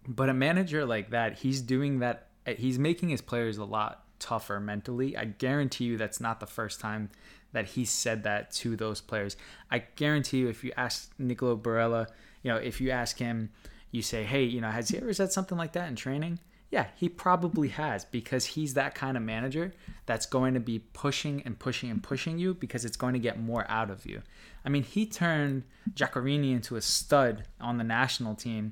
[0.07, 2.27] But a manager like that, he's doing that.
[2.45, 5.15] Eh, he's making his players a lot tougher mentally.
[5.15, 7.09] I guarantee you, that's not the first time
[7.53, 9.35] that he said that to those players.
[9.69, 12.07] I guarantee you, if you ask Nicolo Barella,
[12.43, 13.49] you know, if you ask him,
[13.91, 16.39] you say, "Hey, you know, has he ever said something like that in training?"
[16.71, 19.73] Yeah, he probably has because he's that kind of manager
[20.05, 23.39] that's going to be pushing and pushing and pushing you because it's going to get
[23.39, 24.21] more out of you.
[24.65, 28.71] I mean, he turned Giaccherini into a stud on the national team,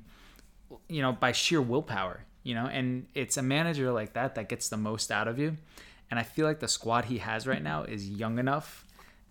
[0.88, 4.70] you know, by sheer willpower, you know, and it's a manager like that that gets
[4.70, 5.58] the most out of you.
[6.10, 8.86] And I feel like the squad he has right now is young enough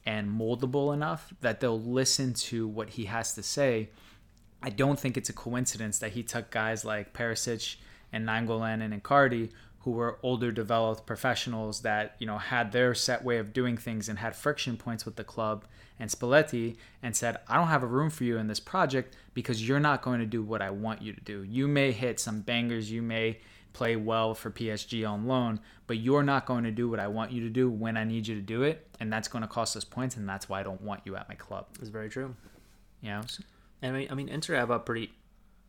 [0.05, 3.89] and moldable enough that they'll listen to what he has to say
[4.61, 7.77] I don't think it's a coincidence that he took guys like Perisic
[8.11, 13.23] and Nainggolan and Icardi, who were older, developed professionals that you know had their set
[13.23, 15.65] way of doing things and had friction points with the club
[15.99, 19.67] and Spalletti, and said, "I don't have a room for you in this project because
[19.67, 21.43] you're not going to do what I want you to do.
[21.43, 23.39] You may hit some bangers, you may."
[23.73, 27.31] play well for PSG on loan, but you're not going to do what I want
[27.31, 29.75] you to do when I need you to do it, and that's going to cost
[29.77, 31.67] us points, and that's why I don't want you at my club.
[31.79, 32.35] It's very true.
[33.01, 33.21] You know,
[33.81, 35.13] And I mean, I mean, Inter have a pretty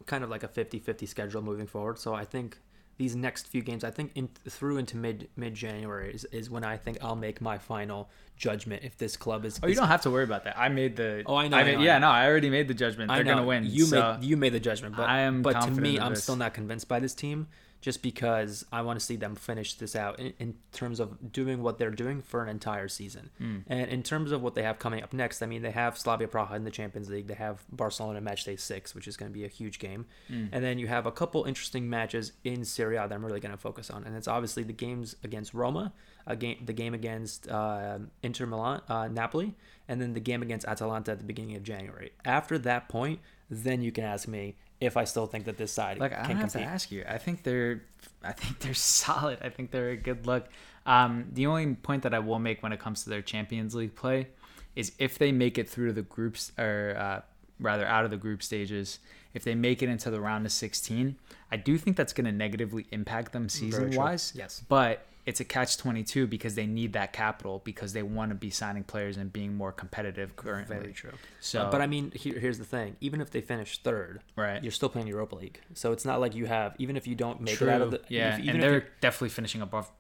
[0.07, 1.99] kind of like a 50-50 schedule moving forward.
[1.99, 2.59] So I think
[2.97, 6.65] these next few games, I think in, through into mid mid January is, is when
[6.65, 9.59] I think I'll make my final judgment if this club is.
[9.63, 10.59] Oh, you is- don't have to worry about that.
[10.59, 11.23] I made the.
[11.25, 12.09] Oh, I know, I made- know, I yeah, know.
[12.09, 13.11] no, I already made the judgment.
[13.11, 13.65] They're gonna win.
[13.65, 16.23] You so- made you made the judgment, but I am But to me, I'm this.
[16.25, 17.49] still not convinced by this team,
[17.81, 21.63] just because I want to see them finish this out in, in terms of doing
[21.63, 23.63] what they're doing for an entire season, Mm.
[23.69, 25.43] and in terms of what they have coming up next.
[25.43, 27.27] I mean, they have Slavia Praha in the Champions League.
[27.27, 30.07] They have Barcelona in match day six, which is going to be a huge game,
[30.31, 30.49] Mm.
[30.53, 33.53] and then you have a couple interesting matches in Serie A that I'm really going
[33.53, 35.93] to focus on, and it's obviously the games against Roma,
[36.27, 39.55] a game, the game against uh, Inter Milan, uh, Napoli,
[39.89, 42.13] and then the game against Atalanta at the beginning of January.
[42.27, 45.99] After that point, then you can ask me if I still think that this side
[45.99, 46.63] Like I don't have compete.
[46.67, 47.05] to ask you.
[47.07, 47.83] I think they're,
[48.23, 49.39] I think they're solid.
[49.43, 50.49] I think they're a good look.
[50.87, 53.95] Um, the only point that I will make when it comes to their Champions League
[53.95, 54.29] play
[54.75, 57.21] is if they make it through to the groups, or uh,
[57.59, 58.99] rather out of the group stages,
[59.35, 61.17] if they make it into the round of 16,
[61.53, 64.33] I do think that's going to negatively impact them season wise.
[64.35, 64.63] Yes.
[64.69, 68.51] But it's a catch 22 because they need that capital because they want to be
[68.51, 70.77] signing players and being more competitive currently.
[70.77, 71.13] Very true.
[71.41, 74.63] So, Uh, but I mean, here, here's the thing: even if they finish third, Right.
[74.63, 75.61] you're still playing Europa League.
[75.75, 77.69] So it's not like you have, even if you don't make True.
[77.69, 79.91] it out of the, yeah, if, even and they're definitely finishing above,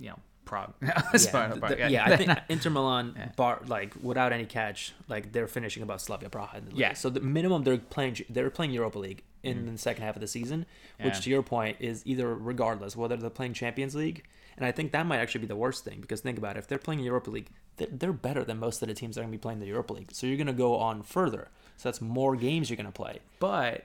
[0.00, 0.72] you know, Prague.
[0.82, 0.92] yeah,
[1.30, 3.28] Prague, th- yeah, I think Inter Milan, Yeah.
[3.36, 6.56] bar like without any catch, like they're finishing above Slavia Praha.
[6.58, 6.74] In the.
[6.74, 6.94] Yeah.
[6.94, 9.72] So the minimum they're playing, they're playing Europa League in Mm.
[9.72, 10.64] the second half of the season,
[11.00, 11.20] which Yeah.
[11.20, 14.24] to your point is either regardless whether they're playing Champions League,
[14.58, 16.66] and I think that might actually be the worst thing because think about it, if
[16.68, 19.38] they're playing Europa League, they're, better than most of the teams that are going to
[19.38, 20.10] be playing the Europa League.
[20.12, 21.48] So you're going to go on further.
[21.76, 23.20] So that's more games you're going to play.
[23.38, 23.84] But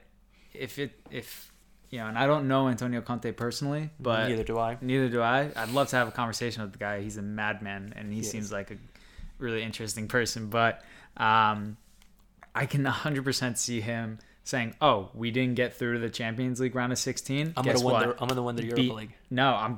[0.54, 1.52] if it if
[1.92, 4.78] you know, and I don't know Antonio Conte personally, but neither do I.
[4.82, 5.52] neither do I.
[5.56, 7.02] I'd love to have a conversation with the guy.
[7.02, 8.52] He's a madman, and he He seems is.
[8.52, 8.78] like a
[9.38, 10.48] really interesting person.
[10.50, 10.82] But
[11.18, 11.78] um,
[12.56, 16.74] I can 100% see him saying, "Oh, we didn't get through to the Champions League
[16.74, 17.54] round of 16.
[17.56, 18.08] I'm Guess gonna win.
[18.08, 18.18] what?
[18.18, 19.14] The, I'm gonna win the Europa Beat- League.
[19.30, 19.78] No, I'm.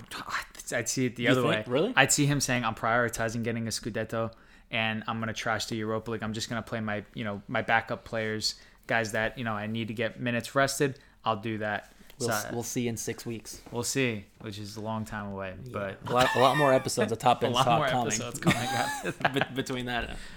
[0.73, 1.51] I'd see it the You other think?
[1.51, 1.63] way.
[1.67, 1.93] Really?
[1.95, 4.31] I'd see him saying, "I'm prioritizing getting a Scudetto,
[4.71, 6.23] and I'm gonna trash the Europa League.
[6.23, 8.55] I'm just gonna play my, you know, my backup players,
[8.87, 10.99] guys that you know I need to get minutes rested.
[11.23, 11.91] I'll do that.
[12.17, 13.61] We'll, so, we'll see in six weeks.
[13.71, 17.11] we'll see, which is a long time away, but a lot, a lot more episodes
[17.11, 18.07] of Top a End lot Talk more coming.
[18.07, 19.53] episodes coming up.
[19.55, 20.15] Between that.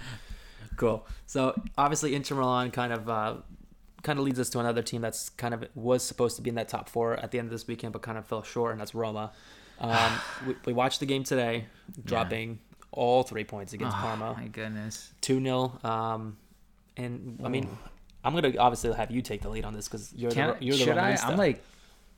[0.75, 1.05] Cool.
[1.25, 3.35] So obviously Inter Milan kind of uh,
[4.01, 6.55] kind of leads us to another team that's kind of was supposed to be in
[6.55, 8.79] that top four at the end of this weekend, but kind of fell short, and
[8.79, 9.31] that's Roma.
[9.79, 10.11] Um,
[10.47, 11.65] we, we watched the game today,
[12.05, 12.59] dropping
[12.91, 15.11] all three points against oh, Parma, my goodness.
[15.21, 16.37] two 0 um,
[16.97, 17.69] and I mean,
[18.23, 20.75] I'm gonna obviously have you take the lead on this because you're Can, the you're
[20.75, 21.17] the should I?
[21.23, 21.63] I'm like,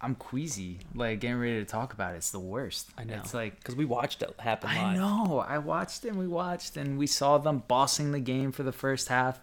[0.01, 0.79] I'm queasy.
[0.95, 2.17] Like getting ready to talk about it.
[2.17, 2.89] It's the worst.
[2.97, 3.15] I know.
[3.15, 4.77] It's like because we watched it happen live.
[4.79, 5.39] I know.
[5.39, 9.09] I watched and we watched and we saw them bossing the game for the first
[9.09, 9.39] half,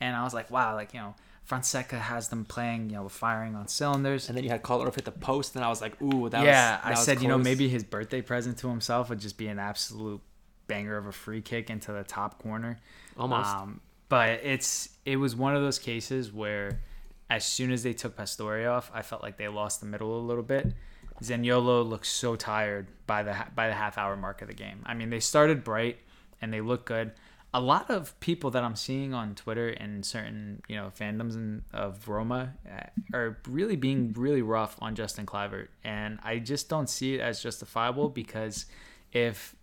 [0.00, 1.14] and I was like, wow, like you know,
[1.48, 4.28] Fonseca has them playing, you know, firing on cylinders.
[4.28, 6.76] And then you had Kolarov hit the post, and I was like, "Ooh, that yeah,
[6.76, 9.46] was." I was said, you know, maybe his birthday present to himself would just be
[9.46, 10.20] an absolute
[10.66, 12.78] banger of a free kick into the top corner.
[13.16, 13.48] almost.
[13.48, 13.80] Um,
[14.10, 16.82] but it's it was one of those cases where
[17.30, 20.20] as soon as they took Pastore off, I felt like they lost the middle a
[20.20, 20.74] little bit.
[21.22, 24.82] Zaniolo looked so tired by the by the half hour mark of the game.
[24.84, 25.96] I mean, they started bright
[26.42, 27.12] and they looked good.
[27.54, 31.62] A lot of people that I'm seeing on Twitter and certain you know fandoms in,
[31.72, 36.90] of Roma uh, are really being really rough on Justin Kluivert, and I just don't
[36.90, 38.66] see it as justifiable because
[39.12, 39.56] if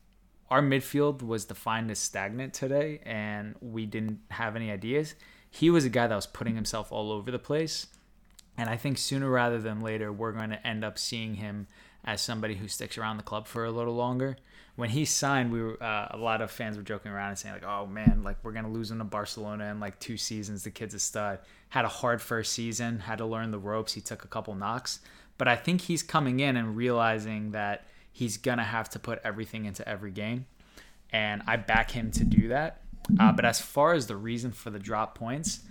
[0.50, 5.16] our midfield was defined as stagnant today and we didn't have any ideas.
[5.50, 7.88] He was a guy that was putting himself all over the place.
[8.58, 11.68] And I think sooner rather than later, we're going to end up seeing him
[12.06, 14.38] as somebody who sticks around the club for a little longer.
[14.76, 17.56] When he signed, we were uh, a lot of fans were joking around and saying
[17.56, 20.64] like, "Oh man, like we're gonna lose him to Barcelona in like two seasons.
[20.64, 21.40] The kid's a stud.
[21.70, 23.94] Had a hard first season, had to learn the ropes.
[23.94, 25.00] He took a couple knocks,
[25.38, 29.66] but I think he's coming in and realizing that he's gonna have to put everything
[29.66, 30.46] into every game,
[31.12, 32.82] and I back him to do that.
[33.20, 35.62] Uh, but as far as the reason for the drop points,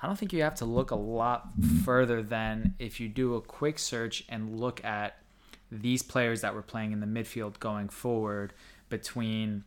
[0.00, 1.48] I don't think you have to look a lot
[1.84, 5.18] further than if you do a quick search and look at
[5.70, 8.52] these players that were playing in the midfield going forward
[8.88, 9.64] between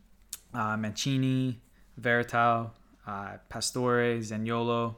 [0.54, 1.60] uh, Mancini,
[2.00, 2.70] Veretout,
[3.06, 4.96] uh, Pastore, Zaniolo,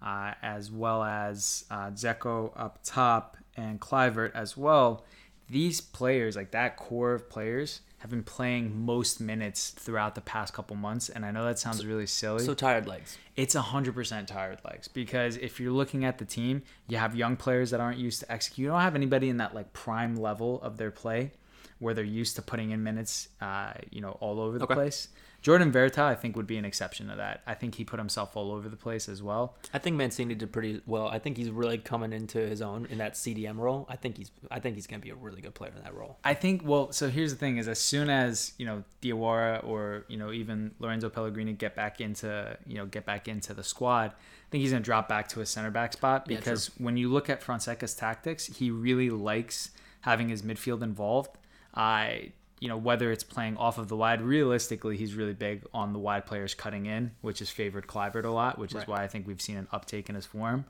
[0.00, 5.04] uh, as well as uh, Dzeko up top and Kluivert as well.
[5.50, 10.54] These players, like that core of players, have been playing most minutes throughout the past
[10.54, 11.08] couple months.
[11.08, 12.44] And I know that sounds really silly.
[12.44, 13.18] So tired legs.
[13.36, 17.70] it's 100% tired legs because if you're looking at the team, you have young players
[17.70, 18.64] that aren't used to execute.
[18.64, 21.32] You don't have anybody in that like prime level of their play
[21.80, 24.74] where they're used to putting in minutes, uh, you know, all over the Okay.
[24.74, 25.08] place.
[25.40, 27.42] Jordan Veretout, I think, would be an exception to that.
[27.46, 29.56] I think he put himself all over the place as well.
[29.72, 31.06] I think Mancini did pretty well.
[31.06, 33.86] I think he's really coming into his own in that CDM role.
[33.88, 36.18] I think he's I think he's gonna be a really good player in that role.
[36.24, 40.04] I think well, so here's the thing: is as soon as you know Diawara or
[40.08, 44.10] you know even Lorenzo Pellegrini get back into you know get back into the squad,
[44.10, 47.10] I think he's gonna drop back to a center back spot Yeah, because when you
[47.10, 49.70] look at Fonseca's tactics, he really likes
[50.00, 51.30] having his midfield involved.
[51.74, 55.92] I you know whether it's playing off of the wide, realistically, he's really big on
[55.92, 59.08] the wide players cutting in, which has favored Kluivert a lot, which is why I
[59.08, 60.64] think we've seen an uptake in his form.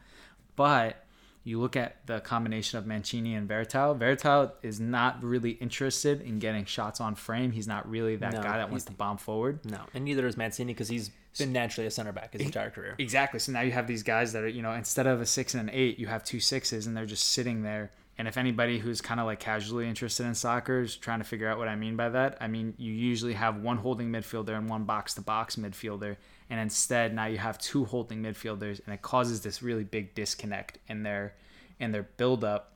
[0.57, 1.05] But
[1.45, 3.99] you look at the combination of Mancini and Veretout.
[3.99, 7.53] Veretout is not really interested in getting shots on frame.
[7.53, 9.61] He's not really that No, guy that wants to bomb forward.
[9.65, 12.97] No, and neither is Mancini because he's been naturally a center back his entire career.
[12.99, 13.41] Exactly.
[13.41, 15.69] So now you have these guys that are, you know, instead of a six and
[15.69, 17.93] an eight, you have two sixes, and they're just sitting there.
[18.19, 21.49] And if anybody who's kind of like casually interested in soccer is trying to figure
[21.49, 24.69] out what I mean by that, I mean you usually have one holding midfielder and
[24.69, 26.17] one box to box midfielder,
[26.51, 30.79] and instead now you have two holding midfielders, and it causes this really big disconnect
[30.89, 31.35] in their
[31.79, 32.73] in their build up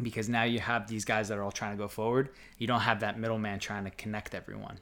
[0.00, 2.30] because now you have these guys that are all trying to go forward.
[2.58, 4.78] You don't have that middleman trying to connect everyone.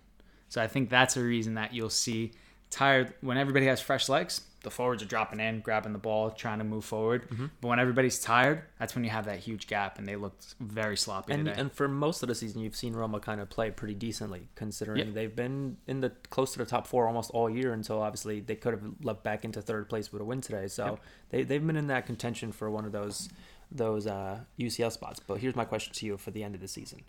[0.49, 2.33] So I think that's a reason that you'll see
[2.71, 4.43] tired when everybody has fresh legs.
[4.67, 7.31] The forwards are dropping in, grabbing the ball, trying to move forward.
[7.31, 7.47] Mm-hmm.
[7.61, 10.97] But when everybody's tired, that's when you have that huge gap, and they looked very
[10.97, 11.61] sloppy And, today.
[11.61, 15.15] and for most of the season, you've seen Roma kind of play pretty decently, considering
[15.15, 18.57] they've been in the close to the top four almost all year until obviously they
[18.57, 20.67] could have leapt back into third place with a win today.
[20.67, 21.01] So Yep.
[21.31, 23.29] they they've been in that contention for one of those
[23.71, 25.21] those uh, UCL spots.
[25.21, 27.03] But here's my question to you for the end of the season: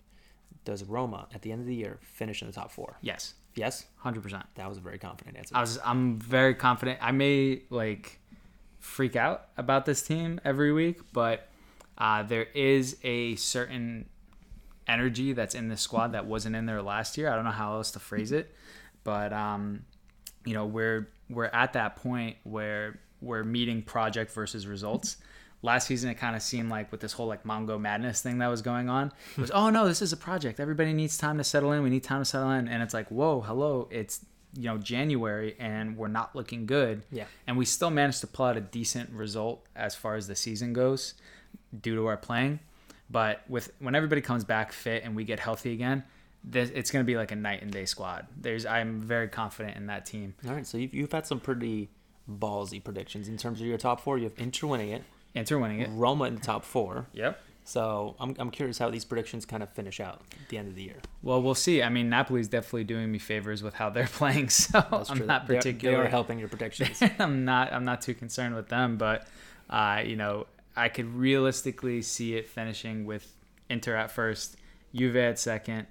[0.64, 2.98] Does Roma at the end of the year finish in the top four?
[3.02, 4.44] yes, Yes, hundred percent.
[4.54, 5.56] that was a very confident answer.
[5.56, 6.98] I was I'm very confident.
[7.02, 8.20] I may like
[8.78, 11.48] freak out about this team every week, but
[11.96, 14.08] uh, there is a certain
[14.86, 17.30] energy that's in this squad that wasn't in there last year.
[17.30, 18.54] I don't know how else to phrase it,
[19.04, 19.84] but um,
[20.44, 25.16] you know we're we're at that point where we're meeting project versus results.
[25.60, 28.46] Last season, it kind of seemed like with this whole like Mongo madness thing that
[28.46, 30.60] was going on, it was oh no, this is a project.
[30.60, 31.82] Everybody needs time to settle in.
[31.82, 34.24] We need time to settle in, and it's like whoa, hello, it's
[34.56, 37.02] you know January and we're not looking good.
[37.10, 37.24] Yeah.
[37.46, 40.72] and we still managed to pull out a decent result as far as the season
[40.72, 41.14] goes
[41.80, 42.60] due to our playing.
[43.10, 46.04] But with when everybody comes back fit and we get healthy again,
[46.44, 48.26] this, it's going to be like a night and day squad.
[48.36, 50.34] There's I'm very confident in that team.
[50.46, 51.88] All right, so you've, you've had some pretty
[52.30, 54.18] ballsy predictions in terms of your top four.
[54.18, 55.04] You have Inter winning it,
[55.38, 55.88] Inter winning it.
[55.92, 57.06] Roma in the top four.
[57.12, 57.40] Yep.
[57.64, 60.74] So I'm, I'm curious how these predictions kind of finish out at the end of
[60.74, 60.96] the year.
[61.22, 61.82] Well, we'll see.
[61.82, 64.78] I mean, Napoli's definitely doing me favors with how they're playing, so
[65.10, 67.02] I'm not are- They are helping your predictions.
[67.18, 67.72] I'm not.
[67.72, 69.26] I'm not too concerned with them, but
[69.68, 70.46] uh, you know,
[70.76, 73.30] I could realistically see it finishing with
[73.68, 74.56] Inter at first,
[74.94, 75.86] Juve at second,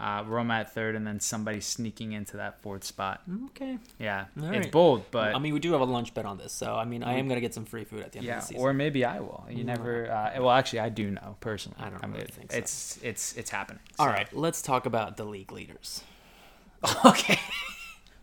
[0.00, 3.22] uh, Roma at third, and then somebody sneaking into that fourth spot.
[3.46, 3.78] okay.
[3.98, 6.52] Yeah, All it's bold, but I mean, we do have a lunch bet on this,
[6.52, 8.42] so I mean, I am gonna get some free food at the end yeah, of
[8.42, 8.62] the season.
[8.62, 9.44] or maybe I will.
[9.50, 10.10] You never.
[10.10, 11.78] Uh, well, actually, I do know personally.
[11.80, 12.58] I don't mean, really think so.
[12.58, 13.80] It's it's it's happening.
[13.98, 14.12] All so.
[14.12, 16.02] right, let's talk about the league leaders.
[17.04, 17.38] okay.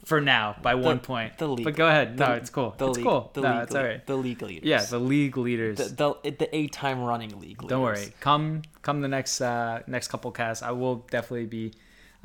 [0.05, 1.37] For now, by one point.
[1.39, 2.15] the league- But go ahead.
[2.17, 2.75] the- no, it's cool.
[2.77, 3.31] The it's league, cool.
[3.33, 4.05] The no, league, it's all right.
[4.05, 4.67] The league leaders.
[4.69, 5.77] Yeah, the league leaders.
[5.77, 7.69] the the, the eight-time running league leaders.
[7.69, 8.13] Don't worry.
[8.19, 11.73] Come come the next uh, next couple casts, I will definitely be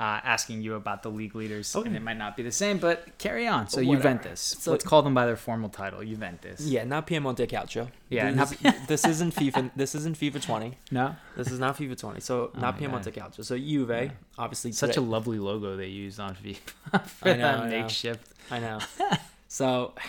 [0.00, 1.86] uh, asking you about the league leaders, Okay.
[1.86, 3.68] and it might not be the same, but carry on.
[3.68, 3.96] So Whatever.
[3.96, 4.40] Juventus.
[4.40, 6.62] So- Let's call them by their formal title, Juventus.
[6.62, 7.88] Yeah, not Piemonte Calcio.
[8.08, 8.54] Yeah, this,
[8.88, 9.70] this isn't FIFA.
[9.76, 10.78] This isn't FIFA 20.
[10.90, 11.14] No.
[11.36, 12.20] This is not FIFA 20.
[12.20, 13.44] So Oh not Piemonte Calcio.
[13.44, 17.58] So Juve, obviously, Such a lovely logo they used on FIFA for I know, that
[17.60, 17.82] I know.
[17.82, 18.26] makeshift.
[18.50, 18.78] I know.
[19.48, 19.92] So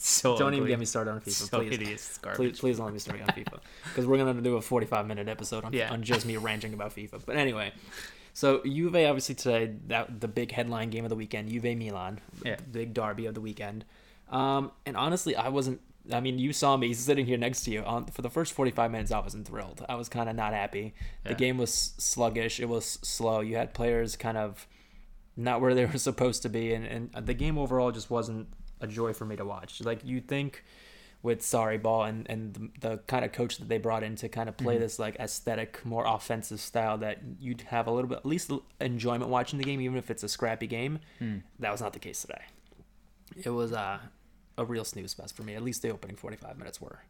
[0.00, 1.70] So don't even get me started on FIFA, So please.
[1.70, 2.20] hideous.
[2.36, 5.26] Please, please don't let me start on FIFA because we're gonna do a 45 minute
[5.28, 5.92] episode on, Yeah.
[5.92, 7.20] on just me ranting about FIFA.
[7.26, 7.72] But anyway,
[8.38, 12.54] so Juve obviously today that the big headline game of the weekend, Juve Milan, Yeah.
[12.54, 13.84] the big derby of the weekend.
[14.28, 15.80] Um, and honestly, I wasn't.
[16.12, 17.82] I mean, you saw me sitting here next to you.
[17.82, 19.84] On, for the first 45 minutes, I wasn't thrilled.
[19.88, 20.94] I was kind of not happy.
[21.24, 22.60] The game was sluggish.
[22.60, 23.40] It was slow.
[23.40, 24.68] You had players kind of
[25.36, 28.46] not where they were supposed to be, and, and the game overall just wasn't
[28.80, 29.80] a joy for me to watch.
[29.80, 30.62] Like you think
[31.22, 34.48] with Sarriball and and the, the kind of coach that they brought in to kind
[34.48, 34.80] of play Mhm.
[34.80, 38.50] this like aesthetic, more offensive style that you'd have a little bit at least
[38.80, 41.00] enjoyment watching the game, even if it's a scrappy game.
[41.18, 41.38] Hmm.
[41.58, 42.42] That was not the case today.
[43.42, 43.98] It was uh,
[44.56, 45.54] a real snooze fest for me.
[45.54, 47.00] At least the opening 45 minutes were.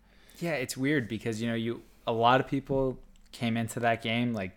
[0.41, 2.99] Yeah, it's weird because you know you a lot of people
[3.33, 4.57] came into that game like,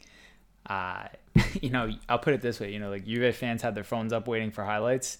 [0.67, 1.07] uh,
[1.61, 4.13] you know, I'll put it this way, you know, like Juve fans had their phones
[4.13, 5.17] up waiting for highlights,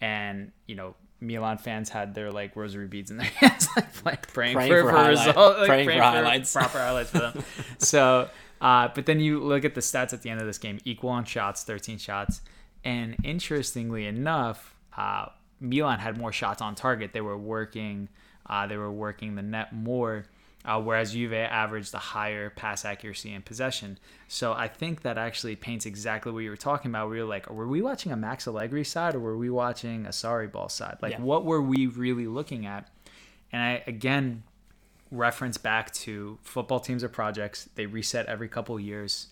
[0.00, 0.94] and you know.
[1.24, 4.82] Milan fans had their like rosary beads in their hands, like, like praying, Praying for,
[4.82, 6.52] for for, result, like, praying for highlights.
[6.52, 7.44] proper highlights for them.
[7.78, 8.28] so,
[8.60, 11.10] uh, but then you look at the stats at the end of this game: equal
[11.10, 12.40] on shots, 13 shots,
[12.84, 15.26] and interestingly enough, uh,
[15.60, 17.12] Milan had more shots on target.
[17.12, 18.08] They were working,
[18.48, 20.24] uh, they were working the net more,
[20.64, 23.98] uh, whereas Juve averaged a higher pass accuracy and possession.
[24.28, 27.10] So I think that actually paints exactly what you were talking about.
[27.10, 30.10] We were like, were we watching a Max Allegri side or were we watching a
[30.10, 30.98] Sarriball side?
[31.02, 31.20] Like, Yeah.
[31.20, 32.88] what were we really looking at?
[33.52, 34.42] And I again
[35.10, 37.68] reference back to football teams are projects.
[37.74, 39.28] They reset every couple years.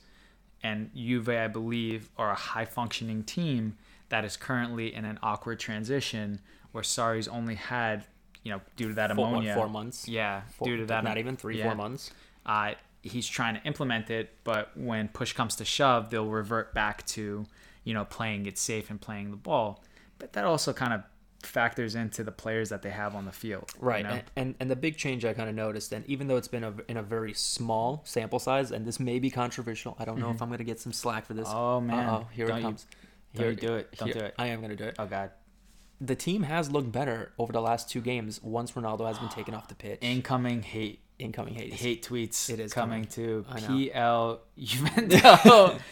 [0.63, 3.77] And Juve, I believe, are a high functioning team
[4.11, 8.05] that is currently in an awkward transition where Sarri's only had,
[8.43, 9.55] you know, due to that Four, what, ammonia.
[9.55, 10.09] four months.
[10.09, 11.05] Yeah, Four- due to that.
[11.05, 11.65] Not even three, yeah.
[11.65, 12.11] four months.
[12.45, 12.73] Uh,
[13.03, 17.47] he's trying to implement it, but when push comes to shove, they'll revert back to,
[17.85, 19.83] you know, playing it safe and playing the ball.
[20.19, 21.03] But that also kind of
[21.43, 23.73] factors into the players that they have on the field.
[23.75, 24.11] you Right, know?
[24.11, 26.63] and, and and the big change I kind of noticed, and even though it's been
[26.63, 30.31] a, in a very small sample size, and this may be controversial, I don't know
[30.31, 31.49] if I'm gonna get some slack for this.
[31.49, 31.59] Mm-hmm.
[31.59, 32.09] Oh, man.
[32.09, 32.87] Uh-oh, here Don't it you- comes.
[33.35, 33.93] don't you do it.
[33.97, 34.35] Don't here- do it.
[34.39, 34.95] I am gonna do it.
[35.01, 35.31] Oh God.
[36.05, 39.55] The team has looked better over the last two games once Ronaldo has been taken
[39.55, 39.99] off the pitch.
[40.03, 41.73] Incoming hate Incoming hate.
[41.75, 44.41] hate tweets It is coming, to PL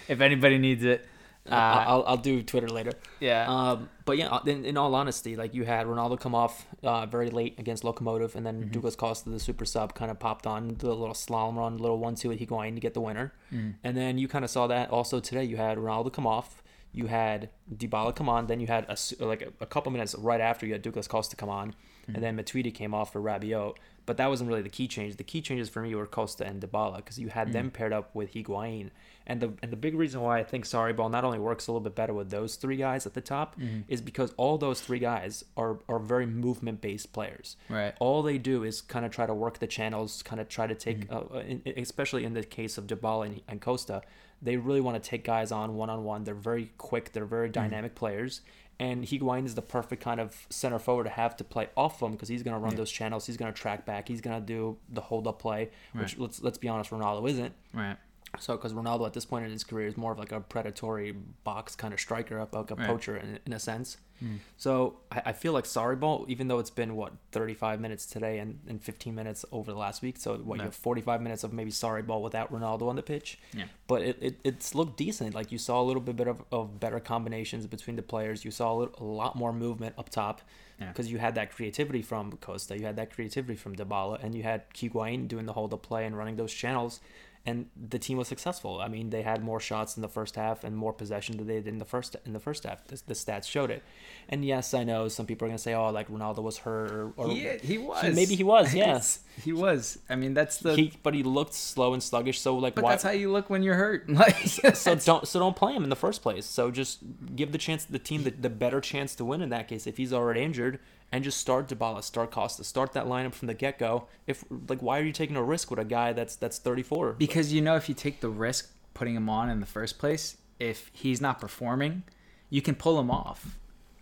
[0.09, 1.07] if anybody needs it.
[1.49, 2.93] Uh, Uh, I'll, I'll do Twitter later.
[3.21, 3.47] yeah.
[3.49, 7.31] Um, but yeah, in, in all honesty, like you had Ronaldo come off uh, very
[7.31, 8.73] late against Lokomotiv, and then Mm-hmm.
[8.73, 12.31] Douglas Costa, the super sub, kind of popped on the little slalom run, little one-two
[12.33, 13.33] at Higuain to get the winner.
[13.53, 13.75] Mm.
[13.85, 15.45] And then you kind of saw that also today.
[15.45, 16.63] You had Ronaldo come off,
[16.93, 20.41] you had Dybala come on, then you had a, like a, a couple minutes right
[20.41, 21.75] after you had Douglas Costa come on,
[22.09, 22.15] Mm.
[22.15, 23.77] and then Matuidi came off for Rabiot.
[24.11, 25.15] But that wasn't really the key change.
[25.19, 27.53] The key changes for me were Costa and Dybala because you had Mm.
[27.53, 28.91] them paired up with Higuain.
[29.25, 31.81] And the and the big reason why I think Sarriball not only works a little
[31.89, 33.83] bit better with those three guys at the top Mm-hmm.
[33.87, 37.57] is because all those three guys are are very movement based players.
[37.69, 37.95] Right.
[38.01, 40.75] All they do is kind of try to work the channels, kind of try to
[40.75, 41.37] take, Mm-hmm.
[41.37, 44.03] uh, in, especially in the case of Dybala and, and Costa,
[44.43, 46.25] they really want to take guys on one on one.
[46.25, 47.13] They're very quick.
[47.13, 47.63] They're very Mm-hmm.
[47.63, 48.41] dynamic players.
[48.81, 52.13] And Higuain is the perfect kind of center forward to have to play off them
[52.13, 53.27] because he's going to run those channels.
[53.27, 54.09] He's going to track back.
[54.09, 57.53] He's going to do the hold up play, which let's let's be honest, Ronaldo isn't.
[57.75, 57.97] right.
[58.39, 61.13] So, because Ronaldo at this point in his career is more of like a predatory
[61.43, 62.87] box kind of striker, like a Right.
[62.87, 63.97] poacher in, in a sense.
[64.21, 64.37] Hmm.
[64.57, 68.61] So, I, I feel like Sarriball, even though it's been what 35 minutes today and,
[68.69, 71.71] and 15 minutes over the last week, so what you have 45 minutes of maybe
[71.73, 73.39] Sarriball without Ronaldo on the pitch.
[73.53, 73.65] Yeah.
[73.89, 75.35] But it, it it's looked decent.
[75.35, 78.45] Like you saw a little bit of, of better combinations between the players.
[78.45, 80.41] You saw a, little, a lot more movement up top
[80.79, 80.89] Yeah.
[80.89, 84.45] because you had that creativity from Costa, you had that creativity from Dybala, and you
[84.45, 87.01] had Higuain doing the hold up play and running those channels.
[87.47, 88.81] And the team was successful.
[88.83, 91.55] I mean, they had more shots in the first half and more possession than they
[91.55, 92.85] did in the first in the first half.
[92.85, 93.83] The, the stats showed it.
[94.29, 97.13] And yes, I know some people are gonna say, "Oh, like Ronaldo was hurt," or,
[97.17, 98.15] or He, he was.
[98.15, 98.87] maybe he was, yeah.
[98.91, 99.99] Yes, he was.
[100.11, 100.75] I mean, that's the.
[100.77, 102.41] he, but he looked slow and sluggish.
[102.41, 102.91] So like, but why?
[102.91, 104.09] that's how you look when you're hurt.
[104.21, 104.37] Like,
[104.75, 106.45] so don't so don't play him in the first place.
[106.45, 106.99] So just
[107.35, 109.97] give the chance the team the, the better chance to win in that case if
[109.97, 110.79] he's already injured,
[111.13, 114.07] and just start Dybala, start Costa, start that lineup from the get go.
[114.27, 117.13] If like, why are you taking a risk with a guy that's that's 34?
[117.15, 120.37] because you know if you take the risk putting him on in the first place,
[120.59, 122.03] if he's not performing,
[122.49, 123.59] you can pull him off,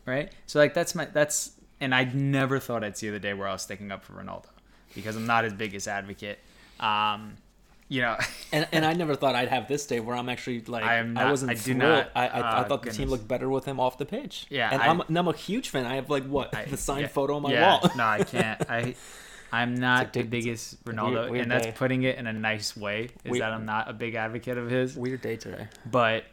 [0.07, 0.33] right?
[0.47, 3.53] So like that's my that's and I never thought I'd see the day where I
[3.53, 4.47] was sticking up for Ronaldo
[4.95, 6.39] because I'm not his biggest advocate.
[6.81, 7.37] Um,
[7.89, 8.17] you know,
[8.53, 10.97] and and I never thought I'd have this day where I'm actually like I I,
[10.99, 11.79] am not- wasn't I do thrilled.
[11.79, 14.47] not- I I, I uh, thought the team looked better with him off the pitch.
[14.51, 15.87] Yeah, and I- I, am and I'm a huge fan.
[15.87, 17.91] I have like what I- the signed yeah, photo on my yeah, wall.
[17.97, 18.71] no, I can't.
[18.71, 18.95] I
[19.53, 21.73] I'm not the big- biggest Ronaldo, weird- weird and that's day.
[21.75, 23.05] putting it in a nice way.
[23.25, 24.95] Is Weird- that I'm not a big advocate of his.
[24.97, 25.69] Weird day today.
[25.91, 26.25] But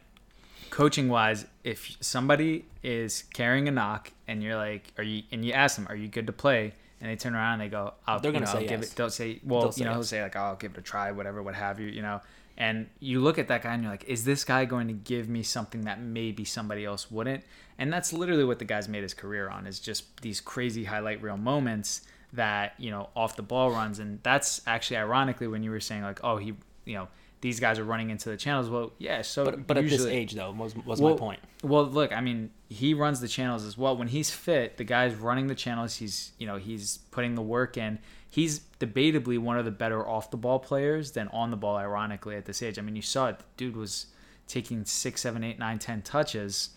[0.68, 5.52] coaching wise, if somebody is carrying a knock and you're like, are you, and you
[5.52, 6.74] ask them, are you good to play?
[7.00, 8.92] And they turn around and they go, I'll, they're gonna know, say I'll give yes.
[8.92, 8.96] it.
[8.96, 10.08] They'll say, well, They'll you say know, he'll yes.
[10.08, 12.20] say like, oh, I'll give it a try, whatever, what have you, you know.
[12.56, 15.28] And you look at that guy and you're like, is this guy going to give
[15.28, 17.44] me something that maybe somebody else wouldn't?
[17.78, 21.20] And that's literally what the guy's made his career on is just these crazy highlight
[21.20, 25.70] reel moments that you know off the ball runs, and that's actually ironically when you
[25.70, 27.08] were saying like, oh, he, you know,
[27.46, 28.68] these guys are running into the channels.
[28.68, 31.40] Well, yeah, so But but at this age though was was well, my point.
[31.62, 33.96] Well, look, I mean, he runs the channels as well.
[33.96, 35.94] When he's fit, the guy's running the channels.
[35.94, 38.00] He's, you know, he's putting the work in.
[38.28, 41.76] He's debatably one of the better off the ball players than on the ball.
[41.76, 43.38] Ironically, at this age, I mean, you saw it.
[43.38, 44.06] The dude was
[44.48, 46.70] taking six, seven, eight, nine, ten touches,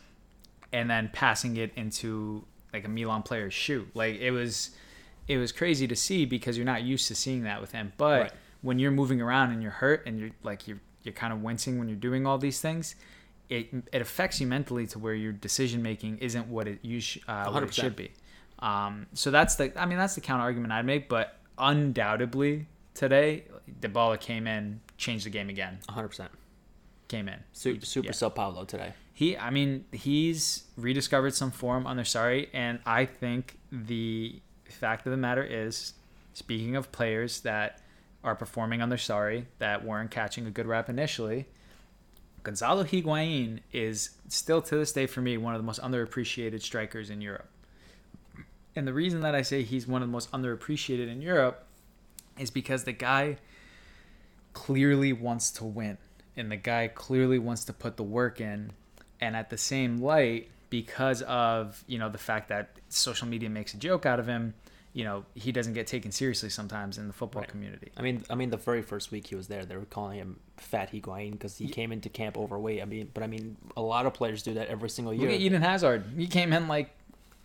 [0.72, 3.88] and then passing it into like a Milan player's shoe.
[3.96, 4.70] Like it was
[5.28, 7.92] it was crazy to see because you're not used to seeing that with him.
[7.98, 8.32] But Right.
[8.62, 11.80] When you're moving around and you're hurt and you're like you're you're kind of wincing
[11.80, 12.96] when you're doing all these things,
[13.50, 17.20] it it affects you mentally to where your decision making isn't what it you sh-
[17.28, 18.12] uh, what it should be.
[18.60, 23.44] Um, so that's the I mean that's the counter argument I'd make, but undoubtedly today
[23.82, 25.80] Dybala came in, changed the game again.
[25.90, 26.28] 100%.
[27.08, 27.40] Came in.
[27.54, 28.12] Super, super Yeah.
[28.12, 28.94] Sao Paulo today.
[29.14, 35.06] He, I mean, he's rediscovered some form on their sorry, and I think the fact
[35.06, 35.94] of the matter is,
[36.34, 37.82] speaking of players that
[38.24, 41.46] are performing on their sorry that weren't catching a good rap initially,
[42.44, 47.10] Gonzalo Higuain is still to this day for me one of the most underappreciated strikers
[47.10, 47.50] in Europe.
[48.76, 51.66] And the reason that I say he's one of the most underappreciated in Europe
[52.38, 53.38] is because the guy
[54.54, 55.98] clearly wants to win
[56.36, 58.72] and the guy clearly wants to put the work in
[59.20, 63.74] and at the same light because of you know the fact that social media makes
[63.74, 64.54] a joke out of him
[64.94, 67.50] you know he doesn't get taken seriously sometimes in the football Right.
[67.50, 70.18] community I mean, I mean, the very first week he was there, they were calling
[70.18, 72.82] him Fat Higuain because he came into camp overweight.
[72.82, 75.28] I mean, but I mean, a lot of players do that every single year.
[75.28, 76.90] look at Eden Hazard he came in like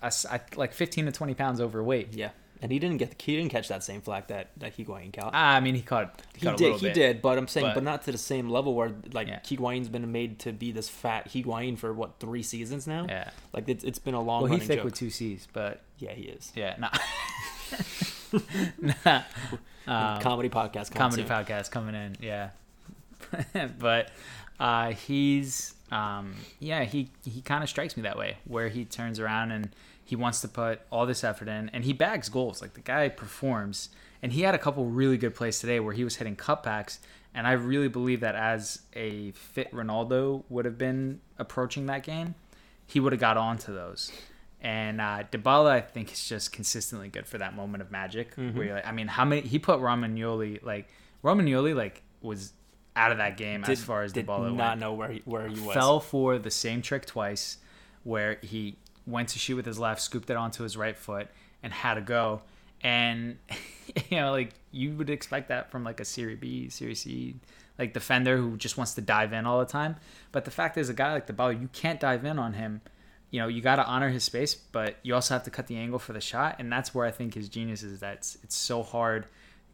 [0.03, 0.13] a
[0.57, 2.31] like 15 to 20 pounds overweight Yeah,
[2.63, 5.31] and he didn't get the, he didn't catch that same flack that that Higuain caught.
[5.35, 6.95] Ah, I mean he caught he, he did, he bit.
[6.95, 9.41] did, but I'm saying, but- but, not to the same level where like Yeah.
[9.41, 13.07] Higuain's been made to be this fat Higuain for what three seasons now.
[13.09, 14.85] yeah Like it's, it's been a long well he running thick joke.
[14.87, 16.53] with two C's but yeah, he is.
[16.55, 16.91] yeah nah.
[19.05, 19.23] nah.
[19.87, 20.91] Um, comedy podcast.
[20.91, 21.31] coming comedy soon.
[21.31, 22.51] podcast coming in yeah
[23.79, 24.11] but
[24.59, 29.21] uh he's um yeah he he kind of strikes me that way where he turns
[29.21, 29.69] around and
[30.05, 33.09] he wants to put all this effort in and he bags goals like the guy
[33.09, 33.89] performs
[34.23, 36.99] and he had a couple really good plays today where he was hitting cutbacks
[37.35, 42.35] and i really believe that as a fit ronaldo would have been approaching that game
[42.87, 44.13] he would have got onto those
[44.65, 48.35] and uh, Dybala, I think, is just consistently good for that moment of magic.
[48.35, 48.57] Mm-hmm.
[48.57, 50.89] Where you're like, I mean, how many he put Romagnoli like
[51.23, 52.55] Romagnoli like was
[52.97, 54.81] out of that game Did, as far as did not went.
[54.81, 55.75] know where he, where he was.
[55.75, 57.59] Fell for the same trick twice,
[58.05, 58.77] where he
[59.07, 61.29] went to shoot with his left, scooped it onto his right foot,
[61.63, 62.43] and had to go.
[62.83, 63.39] And
[64.11, 67.37] you know, like you would expect that from like a Serie B, Serie C,
[67.79, 69.97] like defender who just wants to dive in all the time.
[70.33, 72.81] But the fact is, a guy like Dybala, you can't dive in on him
[73.35, 75.77] you know, you got to honor his space, but you also have to cut the
[75.77, 77.99] angle for the shot, and that's where I think his genius is.
[77.99, 79.27] That it's so hard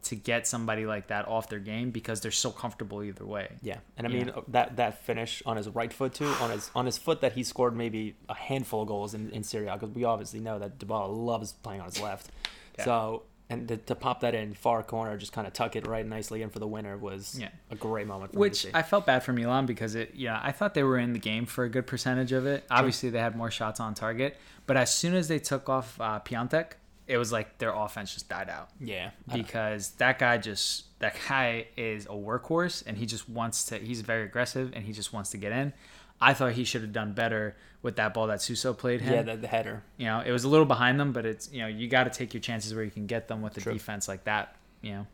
[0.02, 3.48] to get somebody like that off their game because they're so comfortable either way.
[3.62, 6.70] Yeah, and I mean uh, that that finish on his right foot too, on his
[6.74, 9.74] on his foot that he scored maybe a handful of goals in in Serie A
[9.74, 12.30] because we obviously know that Dybala loves playing on his left.
[12.78, 12.84] Yeah.
[12.84, 16.06] So and to, to pop that in far corner, just kind of tuck it right
[16.06, 17.48] nicely in for the winner was Yeah.
[17.68, 18.32] a great moment.
[18.32, 18.78] For Which him to see.
[18.78, 21.46] I felt bad for Milan because it, yeah, I thought they were in the game
[21.46, 22.62] for a good percentage of it.
[22.70, 24.36] Obviously, they had more shots on target,
[24.68, 26.74] but as soon as they took off uh, Piontek,
[27.10, 31.66] it was like their offense just died out yeah, because that guy just that guy
[31.76, 33.78] is a workhorse and he just wants to.
[33.78, 35.72] He's very aggressive and he just wants to get in.
[36.20, 39.12] I thought he should have done better with that ball that Suso played him.
[39.14, 39.82] yeah, the, the header.
[39.96, 42.10] you know, it was a little behind them, but it's you know you got to
[42.10, 43.72] take your chances where you can get them with a True.
[43.72, 44.54] defense like that.
[44.82, 45.06] You know,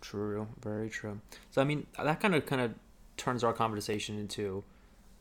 [0.00, 1.20] True, very true.
[1.50, 2.74] So I mean, that kind of kind of
[3.16, 4.64] turns our conversation into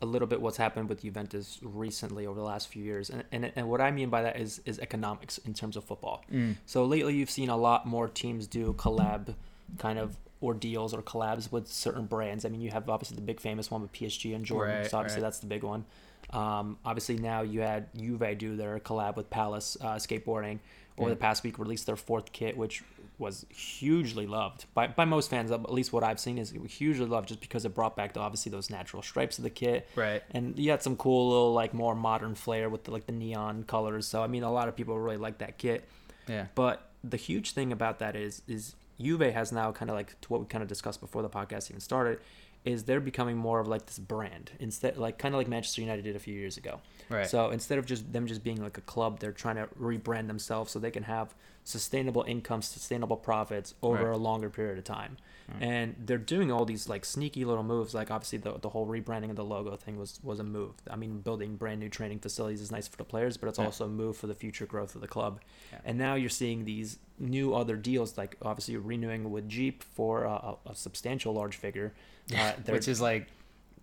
[0.01, 3.51] a little bit what's happened with Juventus recently over the last few years, and and,
[3.55, 6.23] and what I mean by that is is economics in terms of football.
[6.65, 9.35] So lately, you've seen a lot more teams do collab
[9.77, 12.45] kind of ordeals or collabs with certain brands.
[12.45, 14.77] I mean, you have obviously the big famous one with PSG and Jordan.
[14.77, 15.27] Right, so obviously right.
[15.27, 15.85] that's the big one.
[16.31, 20.59] Um, obviously now you had Juve do their collab with Palace uh, skateboarding.
[20.97, 22.83] Over the past week, released their fourth kit, which
[23.19, 25.51] was hugely loved by, by most fans.
[25.51, 28.51] At least what I've seen is hugely loved, just because it brought back the, obviously
[28.51, 30.23] those natural stripes of the kit, right?
[30.31, 33.63] and you had some cool little like more modern flair with the, like the neon
[33.63, 34.07] colors.
[34.07, 35.87] So I mean, a lot of people really like that kit.
[36.27, 40.19] Yeah, But the huge thing about that is is Juve has now kind of like
[40.21, 42.19] to what we kind of discussed before the podcast even started,
[42.65, 46.03] is they're becoming more of like this brand instead like kind of like Manchester United
[46.03, 46.81] did a few years ago.
[47.09, 47.27] right.
[47.27, 50.71] So instead of just them just being like a club, they're trying to rebrand themselves
[50.71, 51.33] so they can have
[51.63, 54.13] sustainable income, sustainable profits over Right.
[54.15, 55.17] a longer period of time.
[55.59, 57.95] And they're doing all these like sneaky little moves.
[57.95, 60.75] Like obviously the, the whole rebranding of the logo thing was was a move.
[60.87, 63.65] I mean, building brand new training facilities is nice for the players, but it's Yeah.
[63.65, 65.39] also a move for the future growth of the club.
[65.71, 65.79] Yeah.
[65.85, 70.53] And now you're seeing these new other deals, like obviously renewing with Jeep for a,
[70.67, 71.93] a, substantial large figure.
[72.37, 73.25] Uh, Which is like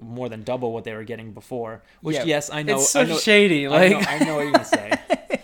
[0.01, 1.83] more than double what they were getting before.
[2.01, 2.77] Which Yeah, yes, I know.
[2.77, 3.67] it's so I know, shady.
[3.67, 4.93] I Like know, I know what you're gonna say.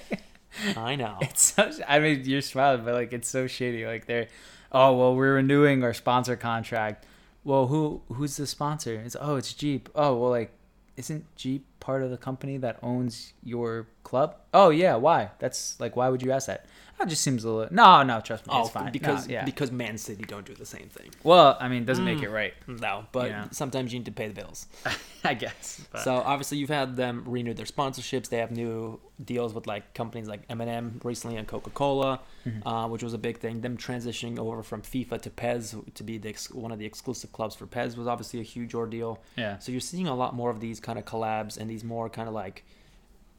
[0.76, 1.18] I know.
[1.20, 1.70] it's so.
[1.88, 3.86] I mean, you're smiling, but like it's so shady.
[3.86, 4.28] Like they're,
[4.70, 7.06] oh well, we're renewing our sponsor contract.
[7.44, 8.94] Well, who who's the sponsor?
[9.04, 9.88] It's oh, it's Jeep.
[9.94, 10.52] Oh well, like
[10.96, 14.36] isn't Jeep part of the company that owns your club?
[14.54, 15.30] Oh yeah, why?
[15.40, 16.66] That's like why would you ask that?
[16.98, 17.74] That just seems a little.
[17.74, 18.92] No, no, trust me, Oh, it's fine.
[18.92, 19.44] because No, yeah.
[19.44, 21.10] because Man City don't do the same thing.
[21.24, 22.24] well, I mean, it doesn't make Mm.
[22.24, 22.54] it right.
[22.68, 23.46] No, but Yeah.
[23.50, 24.66] sometimes you need to pay the bills.
[25.24, 25.84] I guess.
[25.90, 28.28] but- So obviously you've had them renew their sponsorships.
[28.28, 32.62] They have new deals with like companies like M&M recently and Coca-Cola, Mhm.
[32.66, 33.62] uh, which was a big thing.
[33.62, 37.32] Them transitioning over from FIFA to PES to be the ex- one of the exclusive
[37.32, 39.18] clubs for PES was obviously a huge ordeal.
[39.36, 39.58] yeah.
[39.58, 42.28] So you're seeing a lot more of these kind of collabs and these more kind
[42.28, 42.64] of like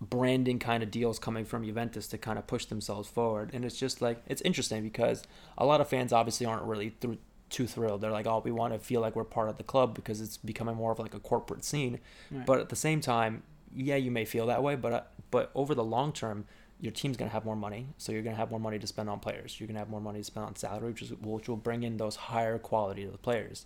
[0.02, 3.52] branding kind of deals coming from Juventus to kind of push themselves forward.
[3.54, 5.24] And it's just like it's interesting because
[5.58, 7.14] a lot of fans obviously aren't really thr
[7.50, 8.02] too thrilled.
[8.02, 10.38] They're like, oh, we want to feel like we're part of the club because it's
[10.38, 12.00] becoming more of like a corporate scene.
[12.32, 12.46] Right.
[12.48, 13.44] But at the same time,
[13.76, 16.46] yeah, you may feel that way, but uh, but over the long term.
[16.80, 19.20] Your team's gonna have more money, so you're gonna have more money to spend on
[19.22, 19.58] players.
[19.58, 21.96] You're gonna have more money to spend on salary, which, is, which will bring in
[21.96, 23.66] those higher quality of the players.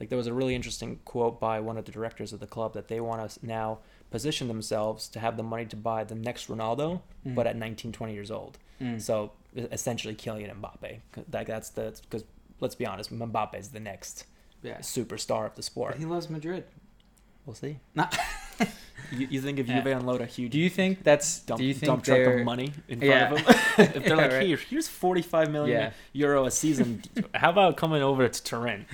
[0.00, 2.74] Like there was a really interesting quote by one of the directors of the club
[2.74, 3.78] that they want to now
[4.10, 7.34] position themselves to have the money to buy the next Ronaldo, Mm.
[7.34, 8.58] but at 19, 20 years old.
[8.80, 9.00] Mm.
[9.00, 11.00] So essentially, Kylian Mbappe.
[11.32, 12.24] Like that's the because
[12.60, 14.24] let's be honest, Mbappe is the next
[14.62, 14.78] yeah.
[14.78, 15.92] superstar of the sport.
[15.92, 16.64] But he loves Madrid.
[17.44, 17.78] We'll see.
[19.12, 19.82] You, you think if Yeah.
[19.82, 21.38] Juve unload a huge Do you think that's?
[21.40, 23.32] dump, do you think dump truck of money in front Yeah.
[23.32, 23.46] of him?
[23.78, 24.46] if they're Yeah, like, right.
[24.46, 25.90] here, here's 45 million Yeah.
[26.12, 27.02] euro a season.
[27.34, 28.86] How about coming over to Turin?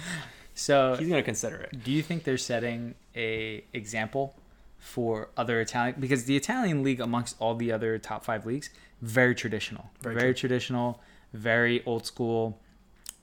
[0.54, 1.82] So He's gonna consider it.
[1.82, 4.34] Do you think they're setting a example
[4.82, 8.68] for other Italian because the Italian league amongst all the other top 5 leagues
[9.00, 9.90] very traditional.
[10.00, 11.00] Very Very, traditional,
[11.32, 12.58] very old school.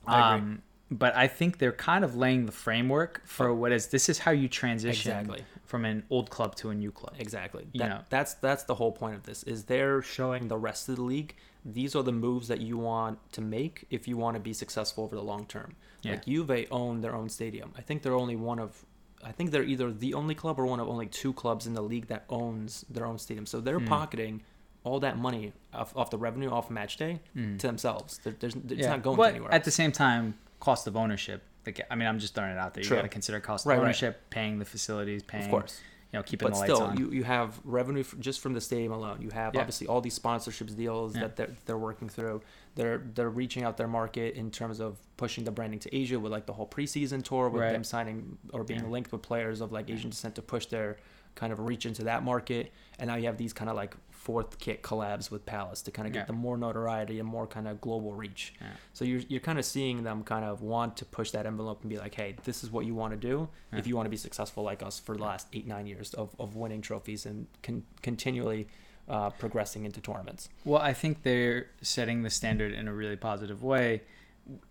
[0.08, 0.34] I.
[0.36, 4.18] Um but I think they're kind of laying the framework for what is this is
[4.20, 5.44] how you transition Exactly.
[5.66, 7.14] from an old club to a new club.
[7.20, 7.68] Exactly.
[7.74, 8.02] You That- know.
[8.10, 9.44] That's that's the whole point of this.
[9.44, 11.36] Is they're showing the rest of the league
[11.66, 15.04] these are the moves that you want to make if you want to be successful
[15.04, 15.76] over the long term.
[16.02, 16.12] Yeah.
[16.14, 17.74] Like Juve own their own stadium.
[17.78, 18.86] I think they're only one of
[19.24, 21.82] I think they're either the only club or one of only two clubs in the
[21.82, 23.46] league that owns their own stadium.
[23.46, 23.88] So they're Mm.
[23.88, 24.42] pocketing
[24.86, 27.60] all that money off, off the revenue off match day Mm.
[27.60, 28.20] to themselves.
[28.24, 28.90] There- There's, it's Yeah.
[28.92, 29.54] not going but anywhere.
[29.54, 31.44] At the same time, cost of ownership.
[31.66, 32.84] Like, I mean, I'm just throwing it out there.
[32.84, 33.86] You got to consider cost Right, of right.
[33.88, 35.82] ownership, paying the facilities, paying, of course.
[36.12, 36.98] You know, keeping but the lights still, on.
[36.98, 39.22] you, you have revenue just from the stadium alone.
[39.22, 39.62] You have Yeah.
[39.62, 41.22] obviously all these sponsorships deals Yeah.
[41.22, 42.42] that they're, they're working through.
[42.76, 46.32] They're they're reaching out their market in terms of pushing the branding to Asia with
[46.32, 47.74] like the whole preseason tour, with Right.
[47.74, 48.88] them signing or being Yeah.
[48.90, 50.98] linked with players of like Asian descent to push their
[51.40, 52.72] kind of reach into that market.
[53.00, 56.06] And now you have these kind of like fourth kit collabs with Palace to kind
[56.06, 56.26] of get Yeah.
[56.26, 58.54] them more notoriety and more kind of global reach.
[58.60, 58.68] Yeah.
[58.94, 61.90] So you're you're kind of seeing them kind of want to push that envelope and
[61.90, 63.80] be like, hey, this is what you want to do Yeah.
[63.80, 66.36] if you want to be successful like us for the last eight nine years of,
[66.40, 68.68] of winning trophies and con- continually
[69.08, 70.50] uh, progressing into tournaments.
[70.66, 74.02] Well, I think they're setting the standard in a really positive way.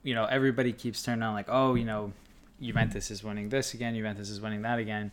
[0.02, 2.12] You know, everybody keeps turning on like, oh, you know,
[2.60, 5.10] Juventus is winning this again, Juventus is winning that again.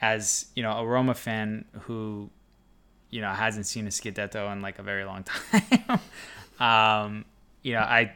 [0.00, 2.30] As you know, a Roma fan who,
[3.10, 5.24] you know, hasn't seen a Scudetto in like a very long
[5.88, 6.00] time.
[6.60, 7.24] um,
[7.62, 8.12] you know, I,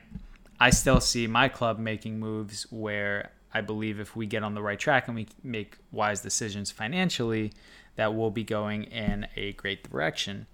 [0.60, 4.62] I still see my club making moves where I believe if we get on the
[4.62, 7.52] right track and we make wise decisions financially,
[7.96, 10.46] that we'll be going in a great direction.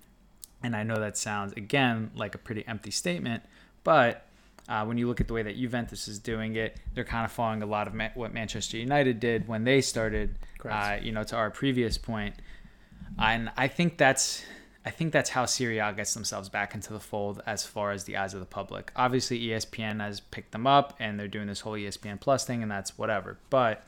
[0.62, 3.44] And I know that sounds, again, like a pretty empty statement,
[3.84, 4.27] but
[4.68, 7.32] uh, when you look at the way that Juventus is doing it, they're kind of
[7.32, 10.34] following a lot of ma- what Manchester United did when they started.
[10.68, 12.34] Uh, you know, to our previous point,
[13.18, 14.42] and I think that's,
[14.84, 18.04] I think that's how Serie A gets themselves back into the fold as far as
[18.04, 18.90] the eyes of the public.
[18.96, 22.70] Obviously, ESPN has picked them up, and they're doing this whole ESPN Plus thing, and
[22.70, 23.38] that's whatever.
[23.50, 23.84] But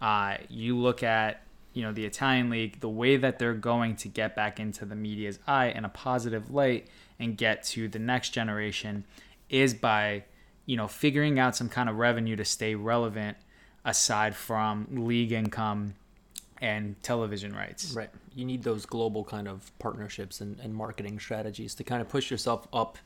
[0.00, 1.42] uh, you look at
[1.74, 4.96] you know the Italian league, the way that they're going to get back into the
[4.96, 6.88] media's eye in a positive light
[7.20, 9.04] and get to the next generation
[9.48, 10.24] is by
[10.64, 13.36] you know figuring out some kind of revenue to stay relevant
[13.84, 15.94] aside from league income
[16.60, 17.92] and television rights.
[17.92, 18.10] Right.
[18.34, 22.30] You need those global kind of partnerships and, and marketing strategies to kind of push
[22.30, 22.98] yourself up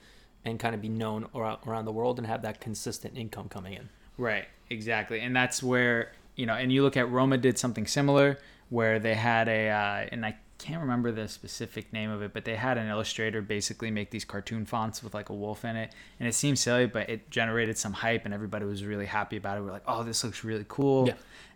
[0.44, 3.88] and kind of be known around, the world and have that consistent income coming in.
[4.16, 5.20] Right, exactly.
[5.20, 8.38] And that's where, you know, and you look at Roma did something similar
[8.70, 12.44] where they had a, uh, and I can't remember the specific name of it, but
[12.44, 15.92] they had an illustrator basically make these cartoon fonts with like a wolf in it.
[16.18, 19.58] And it seemed silly, but it generated some hype and everybody was really happy about
[19.58, 19.62] it.
[19.62, 21.08] We're like, oh, this looks really cool.
[21.08, 21.14] Yeah.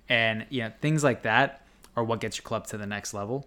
[0.08, 3.46] And, you know, things like that are what gets your club to the next level.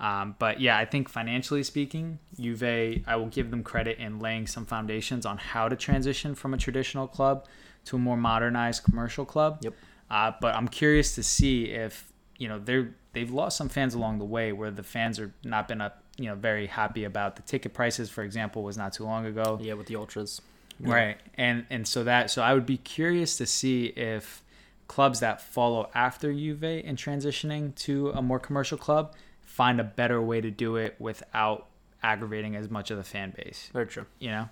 [0.00, 2.62] Um, but yeah, I think financially speaking, Juve,
[3.06, 6.56] I will give them credit in laying some foundations on how to transition from a
[6.56, 7.46] traditional club
[7.86, 9.58] to a more modernized commercial club.
[9.62, 9.74] Yep.
[10.10, 14.18] Uh, but I'm curious to see if you know they're they've lost some fans along
[14.18, 17.42] the way, where the fans are not been up you know very happy about the
[17.42, 18.10] ticket prices.
[18.10, 19.58] For example, was not too long ago.
[19.60, 20.40] Yeah, with the ultras.
[20.80, 21.16] Right.
[21.34, 24.42] And and so that so I would be curious to see if
[24.86, 30.22] clubs that follow after Juve in transitioning to a more commercial club, find a better
[30.22, 31.66] way to do it without
[32.02, 33.70] aggravating as much of the fan base.
[33.72, 34.06] Very true.
[34.20, 34.48] You know?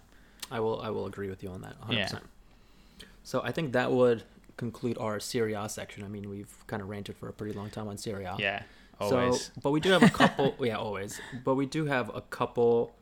[0.51, 1.93] I will I will agree with you on that 100%.
[1.93, 2.19] Yeah.
[3.23, 4.25] So I think that would
[4.57, 6.02] conclude our Serie A section.
[6.04, 8.36] I mean, we've kind of ranted for a pretty long time on Serie A.
[8.38, 8.62] Yeah.
[8.98, 9.42] Always.
[9.46, 10.54] So, but we do have a couple.
[10.61, 11.20] yeah, always.
[11.44, 12.94] But we do have a couple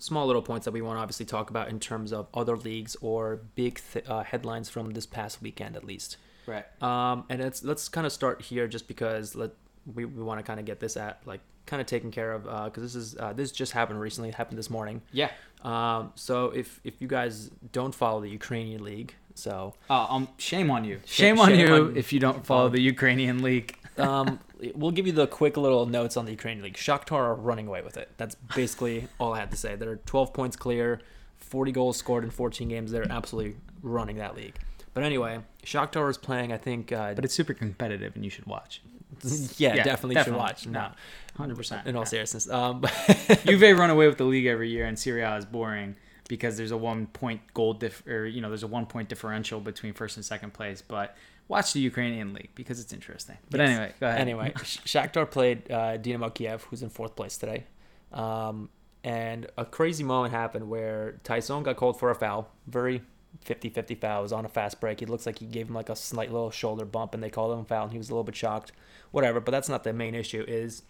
[0.00, 2.96] small little points that we want to obviously talk about in terms of other leagues
[3.00, 6.16] or big th- uh, headlines from this past weekend, at least.
[6.46, 6.64] right.
[6.82, 9.50] Um, and it's let's kind of start here, just because let
[9.94, 12.44] we, we want to kind of get this at like kind of taken care of
[12.66, 14.28] because this is uh, this just happened recently.
[14.30, 15.02] It happened this morning.
[15.12, 15.30] Yeah.
[15.62, 20.70] Um, so if if you guys don't follow the Ukrainian league, so Uh, um, shame
[20.70, 21.00] on you.
[21.06, 23.76] Sh- Shame on shame you on- if you don't follow the Ukrainian league.
[23.98, 24.38] um,
[24.74, 26.76] we'll give you the quick little notes on the Ukrainian league.
[26.76, 28.10] Shakhtar are running away with it.
[28.16, 29.76] That's basically all I had to say.
[29.76, 31.00] They're 12 points clear,
[31.38, 32.90] 40 goals scored in 14 games.
[32.92, 34.56] They're absolutely running that league.
[34.94, 36.52] But anyway, Shakhtar is playing.
[36.52, 36.92] I think.
[36.92, 38.82] Uh, But it's super competitive and you should watch.
[39.56, 40.22] yeah, yeah, definitely, definitely.
[40.24, 40.66] should watch.
[40.66, 40.88] No,
[41.46, 41.86] No, 100%.
[41.86, 42.04] in all Yeah.
[42.04, 42.48] seriousness.
[42.50, 42.84] Um,
[43.46, 45.96] Juve run away with the league every year, and Serie A is boring
[46.28, 49.60] because there's a one point goal diff, or you know, there's a one point differential
[49.60, 50.82] between first and second place.
[50.82, 51.16] But
[51.48, 53.38] watch the Ukrainian league because it's interesting.
[53.50, 53.70] But Yes.
[53.70, 54.20] anyway, go ahead.
[54.20, 57.64] Anyway, Shakhtar played uh, Dynamo Kiev, who's in fourth place today.
[58.12, 58.68] Um,
[59.04, 62.50] and a crazy moment happened where Taison got called for a foul.
[62.66, 63.02] Very
[63.46, 64.20] 50-50 foul.
[64.20, 65.00] It was on a fast break.
[65.02, 67.52] It looks like he gave him like a slight little shoulder bump, and they called
[67.52, 68.72] him a foul, and he was a little bit shocked.
[69.10, 70.44] Whatever, but that's not the main issue.
[70.46, 70.82] Is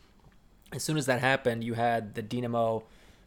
[0.72, 2.84] as soon as that happened, you had the Dynamo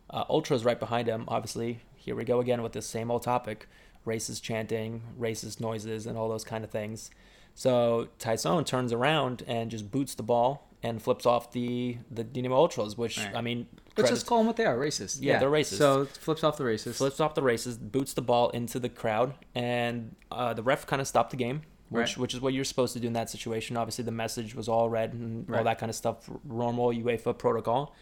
[0.10, 1.26] uh, Ultras right behind him.
[1.28, 3.68] Obviously, here we go again with the same old topic:
[4.06, 7.12] racist chanting, racist noises, and all those kind of things.
[7.54, 12.56] So Taison turns around and just boots the ball and flips off the the Dynamo
[12.56, 13.36] Ultras, which Right.
[13.36, 15.18] I mean, Let's just call them what they are, racist.
[15.22, 15.78] Yeah, they're racist.
[15.78, 16.96] So it flips off the racist.
[16.96, 21.02] flips off the races, boots the ball into the crowd, and uh, the ref kind
[21.02, 22.18] of stopped the game, which Right.
[22.18, 23.76] which is what you're supposed to do in that situation.
[23.78, 27.94] Obviously, the message was all red and all that kind of stuff, normal UEFA protocol.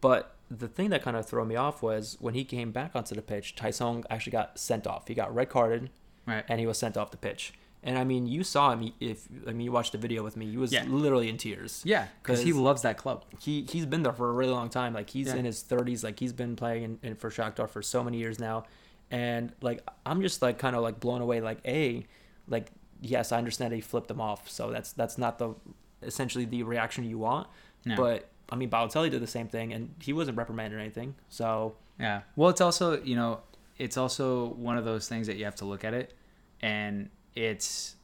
[0.00, 3.14] But the thing that kind of threw me off was when he came back onto
[3.14, 5.08] the pitch, Taison actually got sent off.
[5.08, 5.90] He got red carded,
[6.26, 6.44] Right.
[6.48, 7.52] and he was sent off the pitch.
[7.84, 8.92] And I mean, you saw him.
[9.00, 10.84] If I mean, you watched the video with me, he was Yeah.
[10.86, 13.24] literally in tears Yeah, because he loves that club.
[13.40, 14.94] he he's been there for a really long time.
[14.94, 15.36] Like he's Yeah.
[15.36, 16.04] in his thirties.
[16.04, 18.64] Like he's been playing in, in for Shakhtar for so many years now,
[19.10, 21.40] and like I'm just like kind of like blown away.
[21.40, 22.06] Like a,
[22.46, 24.48] like yes, I understand he flipped them off.
[24.48, 25.54] So that's that's not the
[26.02, 27.48] essentially the reaction you want.
[27.84, 27.96] No.
[27.96, 31.14] But I mean, Balotelli did the same thing, and he wasn't reprimanded or anything.
[31.28, 32.22] So Yeah.
[32.36, 33.40] Well, it's also, you know,
[33.78, 36.14] it's also one of those things that you have to look at it
[36.60, 37.96] and it's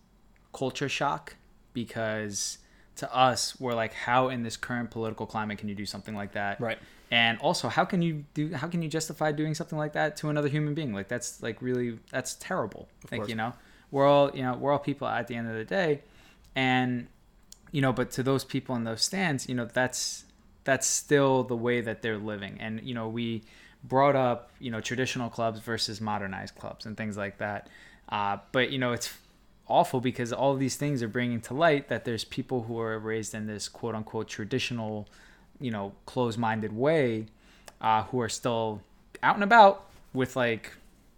[0.52, 1.36] culture shock
[1.72, 2.58] because
[2.96, 6.32] to us, we're like, how in this current political climate can you do something like
[6.32, 6.60] that?
[6.60, 6.78] right,
[7.12, 8.52] And also, how can you do?
[8.54, 10.92] How can you justify doing something like that to another human being?
[10.92, 12.88] Like that's like really that's terrible.
[13.10, 13.28] like course.
[13.28, 13.52] you know,
[13.92, 16.00] we're all you know we're all people at the end of the day,
[16.56, 17.06] and
[17.70, 20.24] you know, but to those people in those stands, you know, that's
[20.68, 22.58] that's still the way that they're living.
[22.60, 23.42] And you know, we
[23.84, 27.70] brought up you know traditional clubs versus modernized clubs and things like that.
[28.10, 29.14] Uh, but you know, it's
[29.66, 33.34] awful because all these things are bringing to light that there's people who are raised
[33.34, 35.08] in this quote unquote traditional,
[35.58, 37.24] you know, closed minded way,
[37.80, 38.82] uh, who are still
[39.22, 40.74] out and about with like,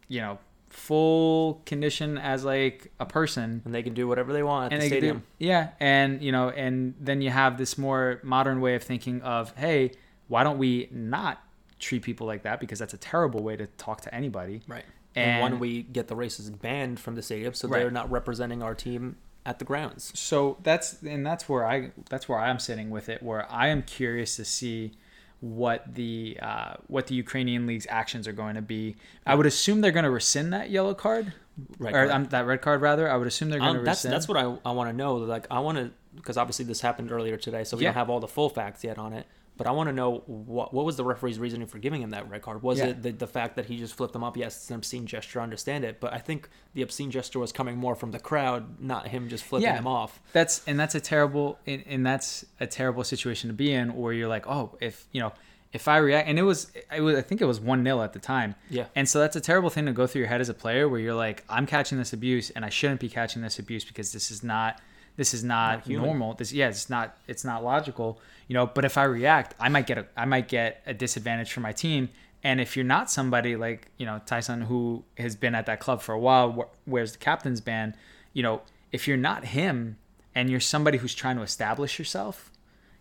[0.06, 0.38] you know,
[0.70, 4.82] full condition as like a person and they can do whatever they want at and
[4.82, 5.22] the could do- stadium.
[5.38, 9.54] yeah, and you know, and then you have this more modern way of thinking of,
[9.56, 9.92] hey,
[10.28, 11.42] why don't we not
[11.78, 14.62] treat people like that because that's a terrible way to talk to anybody.
[14.68, 14.84] Right.
[15.14, 17.80] And, And- when we get the races banned from the stadium, so Right.
[17.80, 20.12] they're not representing our team at the grounds.
[20.18, 23.22] So that's and that's where I that's where I'm sitting with it.
[23.22, 24.92] Where I am curious to see
[25.40, 28.96] what the uh, what the Ukrainian league's actions are going to be.
[29.26, 31.32] I would assume they're going to rescind that yellow card,
[31.78, 31.94] Right.
[31.94, 33.10] or um, that red card rather.
[33.10, 34.12] I would assume they're going to Um, that's rescind.
[34.14, 35.16] that's what I, I want to know.
[35.16, 35.90] Like I want to
[36.20, 37.88] because obviously this happened earlier today, so we Yeah.
[37.90, 39.26] don't have all the full facts yet on it.
[39.56, 42.30] But I want to know what what was the referee's reasoning for giving him that
[42.30, 42.62] red card?
[42.62, 42.86] Was Yeah.
[42.86, 44.34] it the, the fact that he just flipped them up?
[44.38, 45.38] Yes, it's an obscene gesture.
[45.40, 48.80] I understand it, but I think the obscene gesture was coming more from the crowd,
[48.80, 49.76] not him just flipping Yeah.
[49.76, 50.18] them off.
[50.32, 54.14] that's and that's a terrible and, and that's a terrible situation to be in where
[54.14, 55.32] you're like oh if you know
[55.72, 58.18] if i react and it was it was i think it was 1-0 at the
[58.18, 58.86] time Yeah.
[58.96, 60.98] and so that's a terrible thing to go through your head as a player where
[61.00, 64.30] you're like i'm catching this abuse and i shouldn't be catching this abuse because this
[64.30, 64.80] is not
[65.16, 68.84] this is not, Not normal this yeah it's not it's not logical you know but
[68.84, 72.08] if i react i might get a i might get a disadvantage for my team
[72.42, 76.00] and if you're not somebody like you know taison who has been at that club
[76.00, 77.94] for a while wh- wears the captain's band
[78.32, 79.96] you know if you're not him
[80.34, 82.50] and you're somebody who's trying to establish yourself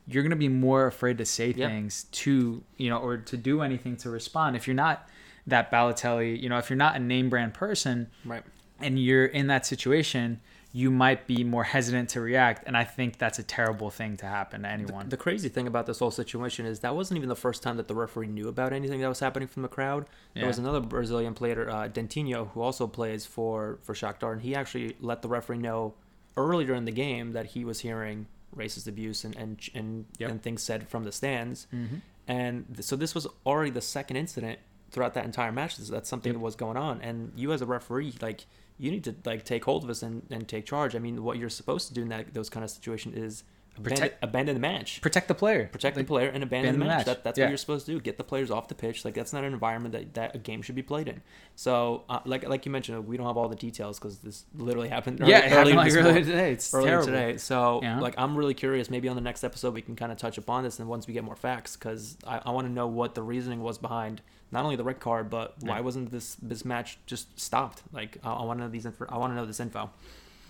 [0.07, 1.67] you're going to be more afraid to say Yeah.
[1.67, 5.07] things to you know or to do anything to respond if you're not
[5.47, 8.43] that Balotelli you know if you're not a name brand person Right.
[8.79, 10.41] and you're in that situation
[10.71, 12.63] you might be more hesitant to react.
[12.67, 15.09] And I think that's a terrible thing to happen to anyone.
[15.09, 17.87] The crazy thing about this whole situation is that wasn't even the first time that
[17.87, 20.05] the referee knew about anything that was happening from the crowd.
[20.35, 20.47] There Yeah.
[20.47, 24.95] was another Brazilian player, uh, Dentinho, who also plays for for Shakhtar, and he actually
[25.01, 25.95] let the referee know
[26.37, 30.29] earlier in the game that he was hearing racist abuse and and and, Yep.
[30.29, 31.65] and things said from the stands.
[31.73, 31.97] mm-hmm.
[32.27, 34.59] And th- so this was already the second incident
[34.91, 36.39] throughout that entire match that that's something Yep.
[36.39, 37.01] that was going on.
[37.01, 38.45] And you as a referee, like
[38.79, 40.95] you need to like take hold of us and, and take charge.
[40.95, 43.43] I mean, what you're supposed to do in that those kind of situation is
[43.77, 45.67] abandon, Protect- abandon the match Protect the player.
[45.71, 46.97] protect the player and abandon, abandon the match.
[46.97, 47.05] match.
[47.05, 47.45] That, that's Yeah.
[47.45, 47.99] what you're supposed to do.
[48.01, 49.05] Get the players off the pitch.
[49.05, 51.21] Like that's not an environment that, that a game should be played in.
[51.55, 54.89] So, uh, like like you mentioned, we don't have all the details because this literally
[54.89, 55.21] happened.
[55.25, 56.51] Yeah, it happened like earlier today.
[56.53, 57.05] It's earlier terrible.
[57.07, 57.37] today.
[57.37, 57.99] So, Yeah.
[57.99, 58.89] like, I'm really curious.
[58.89, 61.13] Maybe on the next episode we can kind of touch upon this, and once we
[61.13, 64.21] get more facts, because I, I want to know what the reasoning was behind
[64.51, 65.81] not only the red card, but why Yeah.
[65.81, 67.83] wasn't this this match just stopped?
[67.93, 68.85] Like, I, I want to know these.
[68.85, 69.89] Info, I want to know this info.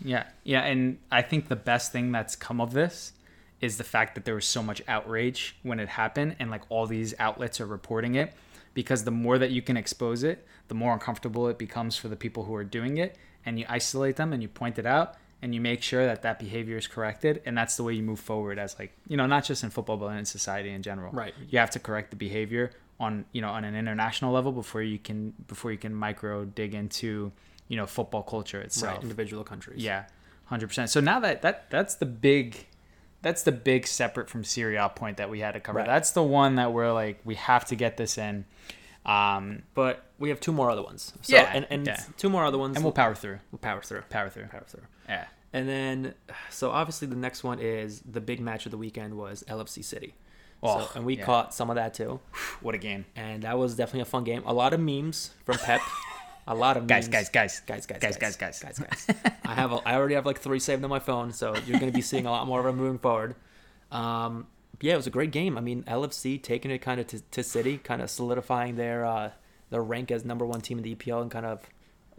[0.04, 3.14] Yeah, yeah, and I think the best thing that's come of this
[3.60, 6.86] is the fact that there was so much outrage when it happened, and like all
[6.88, 8.34] these outlets are reporting it.
[8.74, 12.16] Because the more that you can expose it, the more uncomfortable it becomes for the
[12.16, 15.56] people who are doing it, and you isolate them and you point it out and
[15.56, 18.60] you make sure that that behavior is corrected, and that's the way you move forward
[18.60, 21.12] as like you know not just in football but in society in general.
[21.14, 21.34] Right.
[21.50, 25.00] You have to correct the behavior on you know on an international level before you
[25.00, 27.32] can before you can micro dig into
[27.68, 28.96] you know football culture itself.
[28.96, 29.84] Right, individual countries.
[29.84, 30.06] Yeah,
[30.46, 30.90] hundred percent.
[30.90, 32.68] So now that that that's the big,
[33.22, 35.80] that's the big separate from Serie A point that we had to cover.
[35.80, 35.88] Right.
[35.88, 38.46] That's the one that we're like we have to get this in,
[39.06, 41.14] um, But we have two more other ones.
[41.22, 42.02] So, Yeah, and, and yeah.
[42.18, 42.76] two more other ones.
[42.76, 44.02] and we'll power through, we'll power through.
[44.10, 44.48] power through.
[44.48, 44.84] Power through.
[45.08, 46.14] Yeah, And then,
[46.50, 50.14] so obviously the next one is the big match of the weekend was LFC City.
[50.62, 51.26] Oh, so, and we yeah.
[51.26, 52.20] caught some of that too.
[52.62, 54.44] what a game, And that was definitely a fun game.
[54.46, 55.82] A lot of memes from Pep.
[56.48, 57.30] a lot of guys, memes.
[57.30, 59.08] guys, guys, guys, guys, guys, guys, guys, guys, guys.
[59.46, 61.92] I have, a, I already have like three saved on my phone, so you're going
[61.92, 63.36] to be seeing a lot more of them moving forward.
[63.92, 64.48] Um,
[64.82, 65.58] yeah, it was a great game.
[65.58, 69.32] I mean, LFC taking it kind of to, to City, kind of solidifying their uh,
[69.70, 71.70] their rank as number one team in the EPL, and kind of,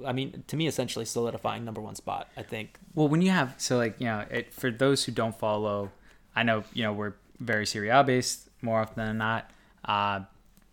[0.05, 2.29] I mean, to me, essentially solidifying number one spot.
[2.37, 2.79] I think.
[2.95, 5.91] Well, when you have so like you know, it, for those who don't follow,
[6.37, 9.51] I know you know we're very Serie A based more often than not.
[9.85, 10.21] Uh,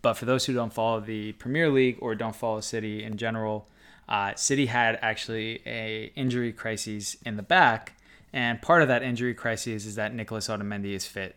[0.02, 3.66] but for those who don't follow the Premier League or don't follow City in general,
[4.08, 7.94] uh, City had actually a injury crisis in the back,
[8.32, 11.36] and part of that injury crisis is that Nicolas Otamendi is fit.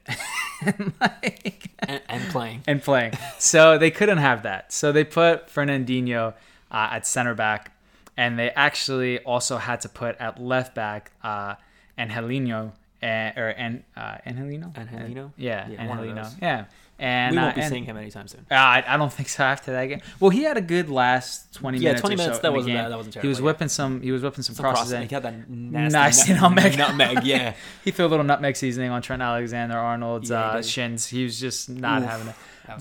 [0.65, 2.63] and, like, And, and playing.
[2.67, 3.13] and playing.
[3.39, 4.71] So they couldn't have that.
[4.71, 6.33] So they put Fernandinho
[6.71, 7.71] uh, at center back,
[8.15, 11.55] and they actually also had to put at left back uh,
[11.97, 12.73] Angelino
[13.03, 14.71] uh, or and uh, Angelino.
[14.75, 15.31] Angelino?
[15.37, 16.27] Yeah, Yeah, one Angelino.
[16.41, 16.65] Yeah,
[16.99, 18.45] and we won't uh, be and- seeing him anytime soon.
[18.51, 20.01] uh, I, I don't think so after that game.
[20.19, 22.01] Well, he had a good last twenty Yeah, minutes.
[22.01, 23.25] 20 or so minutes, that wasn't bad, that wasn't terrible.
[23.25, 23.45] He was yeah.
[23.45, 24.01] whipping some.
[24.01, 24.89] He was whipping some, Some crosses.
[24.91, 25.01] crossing.
[25.03, 25.09] in.
[25.09, 26.77] He had that nasty Nice nutmeg.
[26.77, 27.53] nutmeg, yeah.
[27.83, 31.07] He threw a little nutmeg seasoning on Trent Alexander Arnold's Yeah, he uh, shins.
[31.07, 32.07] He was just not Oof.
[32.09, 32.35] having it.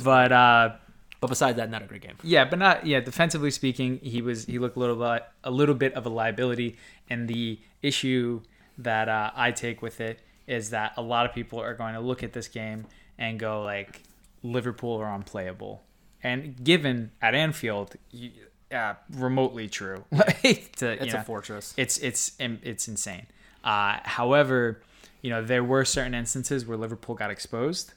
[0.04, 0.72] But uh,
[1.20, 2.16] But besides that, not a great game.
[2.22, 3.00] Yeah, but not yeah.
[3.00, 6.76] Defensively speaking, he was he looked a little bit a little bit of a liability.
[7.08, 8.42] And the issue
[8.82, 12.00] that uh, I take with it is that a lot of people are going to
[12.00, 12.86] look at this game
[13.18, 14.02] and go like
[14.42, 15.82] Liverpool are unplayable.
[16.22, 18.30] And given at Anfield, you,
[18.72, 20.04] uh, remotely true.
[20.12, 21.74] like to, It's know, a fortress.
[21.76, 23.26] it's it's it's insane.
[23.64, 24.82] Uh, however,
[25.22, 27.94] you know there were certain instances where Liverpool got exposed.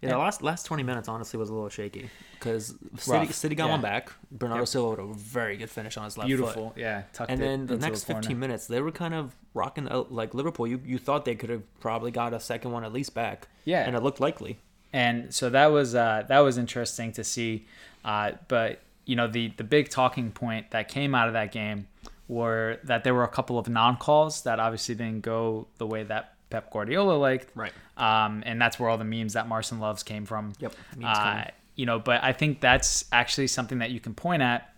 [0.00, 3.66] Yeah, the last last twenty minutes honestly was a little shaky because City, City got
[3.66, 3.70] yeah.
[3.72, 4.12] one back.
[4.30, 4.68] Bernardo Yep.
[4.68, 6.36] Silva with a very good finish on his left foot.
[6.36, 7.02] Beautiful, yeah.
[7.12, 8.22] Tucked And it then the into next corner.
[8.22, 10.66] 15 minutes, they were kind of rocking out like Liverpool.
[10.66, 13.48] You you thought they could have probably got a second one at least back.
[13.64, 13.84] Yeah.
[13.86, 14.58] and it looked likely.
[14.92, 17.66] and so that was uh, that was interesting to see.
[18.04, 21.88] Uh, but you know, the the big talking point that came out of that game
[22.28, 26.02] were that there were a couple of non calls that obviously didn't go the way
[26.04, 27.50] that Pep Guardiola liked.
[27.54, 27.72] Right.
[27.96, 30.52] Um, and that's where all the memes that Marcin loves came from.
[30.60, 31.44] Yep, Uh,
[31.74, 34.72] you know, but I think that's actually something that you can point at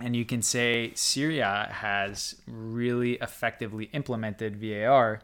[0.00, 5.22] and you can say Serie A has really effectively implemented VAR.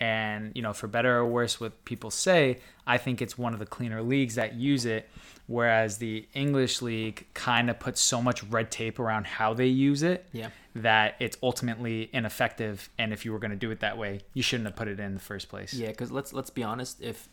[0.00, 3.58] And, you know, for better or worse, what people say, I think it's one of
[3.60, 5.08] the cleaner leagues that use it.
[5.46, 10.02] Whereas the English league kind of puts so much red tape around how they use
[10.02, 10.48] it Yeah.
[10.74, 12.88] that it's ultimately ineffective.
[12.98, 14.98] And if you were going to do it that way, you shouldn't have put it
[14.98, 15.74] in the first place.
[15.74, 17.00] Yeah, because let's let's be honest.
[17.02, 17.28] If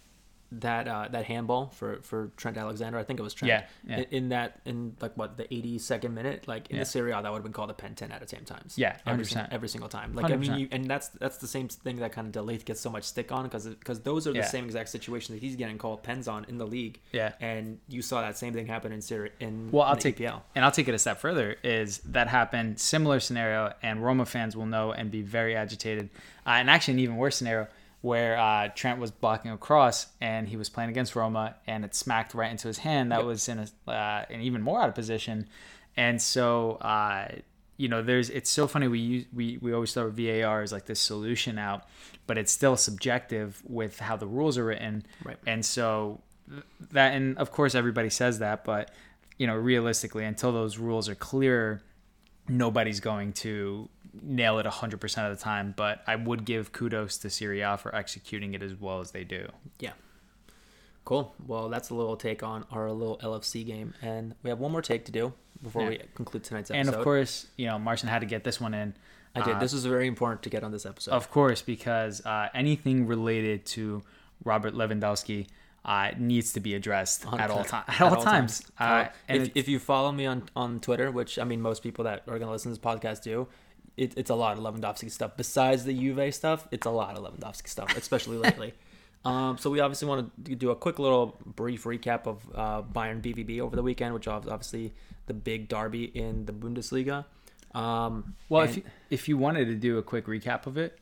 [0.53, 2.97] that uh, that handball for for Trent Alexander.
[2.99, 3.49] I think it was Trent.
[3.49, 3.97] Yeah, yeah.
[3.99, 6.81] In, in that in like what the 82nd minute, like in Yeah.
[6.81, 8.77] the Serie A, that would have been called a pen ten out of ten times.
[8.77, 9.27] Yeah, every 100%.
[9.29, 10.13] single, every single time.
[10.13, 12.65] Like I mean, you, and that's that's the same thing that kind of de Ligt
[12.65, 14.45] gets so much stick on because because those are the Yeah.
[14.45, 16.99] same exact situation that he's getting called pens on in the league.
[17.11, 17.33] Yeah.
[17.39, 20.41] and you saw that same thing happen in Serie in Well, I'll the take EPL.
[20.55, 21.55] and I'll take it a step further.
[21.63, 22.79] Is that happened?
[22.79, 26.09] Similar scenario, and Roma fans will know and be very agitated.
[26.45, 27.67] Uh, and actually, an even worse scenario
[28.01, 32.33] where uh, Trent was blocking across and he was playing against Roma, and it smacked
[32.33, 33.11] right into his hand.
[33.11, 33.25] That Yep.
[33.25, 35.47] was in a uh, an even more out of position.
[35.97, 37.27] And so, uh,
[37.77, 38.87] you know, there's it's so funny.
[38.87, 41.83] We use we we always throw VAR as like this solution out,
[42.27, 45.05] but it's still subjective with how the rules are written.
[45.23, 45.37] Right.
[45.45, 46.21] And so
[46.91, 48.91] that and of course everybody says that but
[49.37, 51.81] you know realistically until those rules are clear
[52.49, 53.87] nobody's going to
[54.21, 57.93] nail it 100% of the time but i would give kudos to Serie A for
[57.95, 59.47] executing it as well as they do
[59.79, 59.93] Yeah.
[61.03, 61.33] Cool.
[61.47, 64.83] Well, that's a little take on our little LFC game, and we have one more
[64.83, 65.33] take to do
[65.63, 65.89] before Yeah.
[65.89, 66.79] we conclude tonight's episode.
[66.87, 68.93] and of course you know Marcin had to get this one in
[69.35, 69.55] I did.
[69.55, 71.11] uh, this was very important to get on this episode.
[71.13, 74.03] Of course, because uh, anything related to
[74.43, 75.47] Robert Lewandowski
[75.85, 78.61] uh, needs to be addressed at all, time, at, all, times.
[78.77, 82.19] Uh, if, if you follow me on, on Twitter, which I mean most people that
[82.27, 83.47] are going to listen to this podcast do,
[84.03, 85.31] it, it's a lot of Lewandowski stuff.
[85.37, 88.73] Besides the Juve stuff, it's a lot of Lewandowski stuff, especially lately.
[89.23, 93.21] Um, so we obviously want to do a quick little brief recap of uh, Bayern
[93.21, 94.93] BVB over the weekend, which was obviously
[95.27, 97.25] the big derby in the Bundesliga.
[97.75, 100.97] Um, Well, and- if you, if you wanted to do a quick recap of it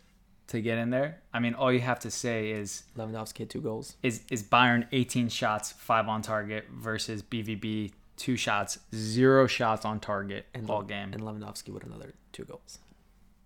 [0.47, 3.61] to get in there, I mean, all you have to say is Lewandowski had two
[3.61, 3.95] goals.
[4.03, 9.97] is is Bayern 18 shots, five on target versus BVB two shots, zero shots on
[10.01, 11.13] target And all Le- game.
[11.13, 12.79] And Lewandowski with another two goals.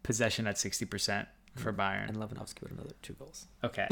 [0.03, 1.79] Possession at 60% for hmm.
[1.79, 2.09] Bayern.
[2.09, 3.47] And Lewandowski with another two goals.
[3.63, 3.87] Okay.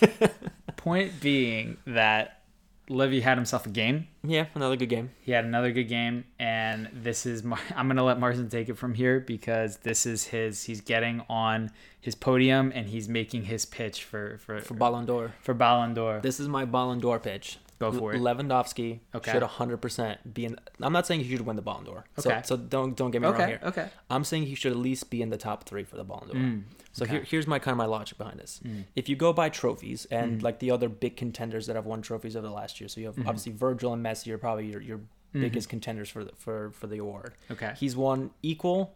[0.76, 2.40] Point being that
[2.90, 4.08] Levy had himself a game.
[4.24, 5.10] Yeah, another good game.
[5.20, 7.44] He had another good game, and this is
[7.76, 10.64] I'm gonna let Martin take it from here because this is his.
[10.64, 11.70] He's getting on
[12.00, 15.34] his podium and he's making his pitch for for For Ballon d'Or.
[15.40, 16.20] for Ballon d'Or.
[16.20, 17.58] This is my Ballon d'Or pitch.
[17.80, 18.20] Go for it.
[18.20, 19.32] Lewandowski Okay.
[19.32, 20.56] should 100% be in.
[20.82, 22.04] I'm not saying he should win the Ballon d'Or.
[22.18, 22.42] Okay.
[22.44, 23.60] So, so don't don't get me wrong here.
[23.62, 23.88] okay.
[24.10, 26.36] I'm saying he should at least be in the top three for the Ballon d'Or.
[26.36, 26.62] Mm,
[26.92, 27.14] so okay.
[27.14, 28.60] here, here's my kind of my logic behind this.
[28.62, 28.84] Mm.
[28.94, 30.42] If you go by trophies and mm.
[30.42, 33.06] like the other big contenders that have won trophies over the last year, so you
[33.06, 33.28] have mm-hmm.
[33.28, 35.40] obviously Virgil and Messi are probably your, your mm-hmm.
[35.40, 37.32] biggest contenders for the, for for the award.
[37.50, 37.72] Okay.
[37.78, 38.94] He's won equal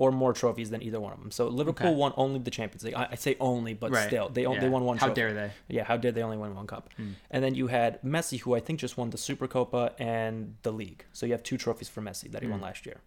[0.00, 1.30] or more trophies than either one of them.
[1.30, 1.94] So Liverpool Okay.
[1.96, 2.94] won only the Champions League.
[2.94, 4.06] I, I say only, but Right.
[4.08, 4.58] still they Yeah.
[4.58, 4.96] they won one.
[4.96, 5.20] How trophy.
[5.20, 5.50] dare they?
[5.68, 6.88] Yeah, how dare they only win one cup?
[6.96, 7.10] Hmm.
[7.30, 10.72] And then you had Messi, who I think just won the Super Supercopa and the
[10.72, 11.04] league.
[11.12, 12.52] So you have two trophies for Messi that he Hmm.
[12.52, 13.00] won last year.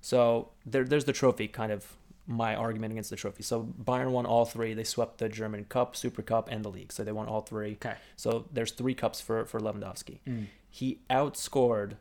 [0.00, 3.42] So there, there's the trophy, kind of my argument against the trophy.
[3.42, 4.74] So Bayern won all three.
[4.74, 6.92] They swept the German Cup, Super Cup, and the league.
[6.92, 7.72] So they won all three.
[7.72, 7.94] Okay.
[8.16, 10.20] So there's three cups for for Lewandowski.
[10.26, 10.46] Mm.
[10.70, 11.96] He outscored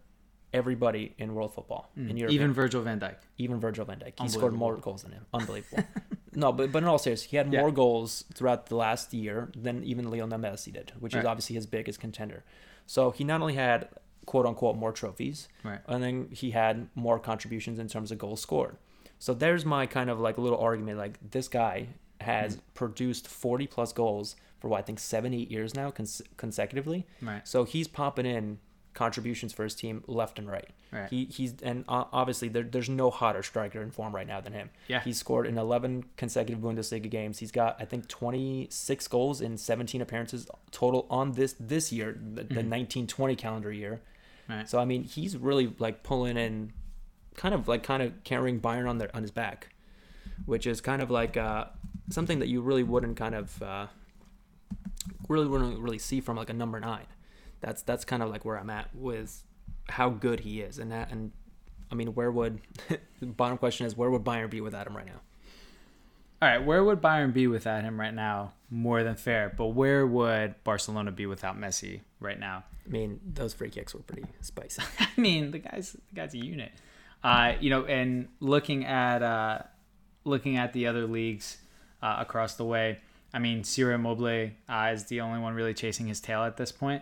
[0.57, 2.33] everybody in world football in Europe.
[2.33, 3.15] Even Virgil van Dijk.
[3.37, 4.13] Even Virgil van Dijk.
[4.21, 5.25] He scored more goals than him.
[5.33, 5.83] Unbelievable.
[6.33, 7.61] no, but, but in all seriousness, he had Yeah.
[7.61, 11.65] more goals throughout the last year than even Lionel Messi did, which is obviously his
[11.65, 12.43] biggest contender.
[12.85, 13.87] So he not only had
[14.25, 15.79] quote unquote more trophies, Right.
[15.87, 18.75] and then he had more contributions in terms of goals scored.
[19.19, 20.97] So there's my kind of like little argument.
[20.97, 21.87] Like this guy
[22.21, 22.61] has Mm.
[22.73, 27.05] produced 40 plus goals for what I think seven, eight years now cons- consecutively.
[27.21, 27.47] Right.
[27.47, 28.59] So he's popping in
[28.97, 30.69] contributions for his team left and right.
[30.91, 31.07] Right.
[31.07, 34.71] He he's and obviously there, there's no hotter striker in form right now than him.
[34.87, 35.01] Yeah.
[35.01, 37.37] He scored in 11 consecutive Bundesliga games.
[37.37, 42.41] He's got I think 26 goals in 17 appearances total on this this year, the,
[42.43, 44.01] the 1920 calendar year.
[44.49, 44.67] Right.
[44.67, 46.73] So I mean, he's really like pulling in,
[47.35, 49.69] kind of like kind of carrying Bayern on their on his back,
[50.47, 51.65] which is kind of like uh,
[52.09, 53.87] something that you really wouldn't kind of uh,
[55.29, 57.05] really wouldn't really see from like a number nine.
[57.61, 59.43] That's that's kind of like where I'm at with
[59.89, 61.31] how good he is, and that and
[61.91, 62.59] I mean, where would
[63.19, 65.21] the bottom question is where would Bayern be without him right now?
[66.39, 68.53] All right, where would Bayern be without him right now?
[68.69, 69.51] More than fair.
[69.57, 72.63] But where would Barcelona be without Messi right now?
[72.85, 74.83] I mean, those free kicks were pretty spicy.
[74.99, 76.71] I mean, the guy's the guy's a unit.
[77.23, 79.59] Uh, you know, and looking at uh,
[80.25, 81.57] looking at the other leagues
[82.03, 82.99] uh, across the way,
[83.33, 86.71] I mean, Ciro Immobile uh, is the only one really chasing his tail at this
[86.71, 87.01] point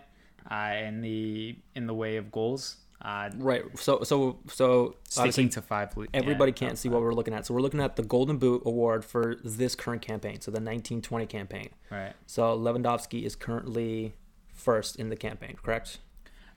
[0.50, 2.76] uh, in the in the way of goals.
[3.00, 3.62] Uh, right.
[3.78, 5.90] So so so sticking to five.
[6.14, 7.46] everybody yeah, can't see what we're looking at.
[7.46, 11.26] So we're looking at the Golden Boot award for this current campaign, so the 1920
[11.26, 11.68] campaign.
[11.90, 12.14] Right.
[12.26, 14.14] So Lewandowski is currently
[14.54, 15.98] first in the campaign, correct?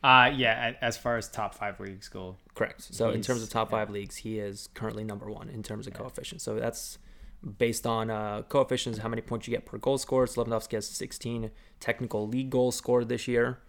[0.04, 0.74] Uh, yeah.
[0.82, 2.82] As far as top five leagues go, Correct.
[2.94, 3.80] So in terms of top yeah.
[3.80, 6.42] five leagues, he is currently number one in terms of coefficient.
[6.42, 6.98] So that's
[7.58, 10.30] based on uh, coefficients, how many points you get per goal scored.
[10.30, 13.60] So Lewandowski has 16 technical league goals scored this year.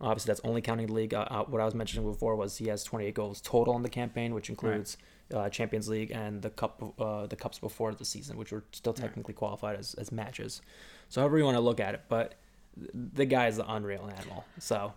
[0.00, 1.14] Obviously, that's only counting the league.
[1.14, 3.88] Uh, uh, what I was mentioning before was he has 28 goals total in the
[3.88, 4.98] campaign, which includes
[5.34, 8.92] uh, Champions League and the cup, uh, the cups before the season, which were still
[8.92, 10.60] technically qualified as, as matches.
[11.08, 12.34] So however you want to look at it, but
[12.76, 14.44] the guy is the unreal animal.
[14.58, 14.92] So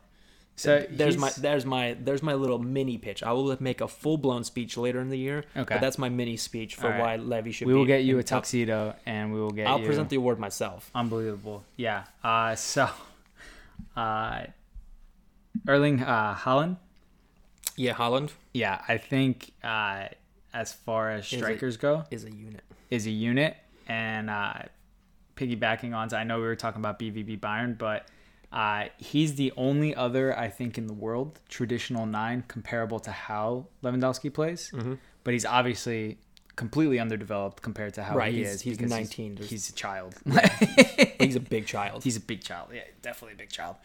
[0.59, 3.23] So there's my there's my there's my little mini pitch.
[3.23, 5.45] I will make a full blown speech later in the year.
[5.55, 5.75] Okay.
[5.75, 6.99] But that's my mini speech for right.
[6.99, 7.65] why Levy should.
[7.65, 7.73] Be.
[7.73, 10.17] We will get you a top- tuxedo and we will get I'll you present the
[10.17, 10.91] award myself.
[10.93, 11.63] unbelievable.
[11.77, 12.03] Yeah.
[12.21, 12.89] Uh, so,
[13.95, 14.41] uh,
[15.67, 16.77] Erling uh, Haaland.
[17.75, 20.07] Yeah, Haaland Yeah, I think uh,
[20.53, 22.61] as far as strikers go, is a unit.
[22.89, 23.55] is a unit.
[23.87, 24.53] And uh,
[25.35, 28.07] piggybacking on, to, I know we were talking about BVB Bayern, but
[28.51, 33.67] uh, he's the only other I think in the world traditional nine comparable to how
[33.83, 34.71] Lewandowski plays.
[34.73, 34.95] Mm-hmm.
[35.23, 36.17] But he's obviously
[36.63, 38.61] completely underdeveloped compared to how Right, he he's- is.
[38.61, 39.35] he's because 19.
[39.35, 40.15] There's- He's, a child.
[41.19, 42.03] He's a big child.
[42.03, 42.69] he's a big child.
[42.73, 43.75] Yeah, definitely a big child.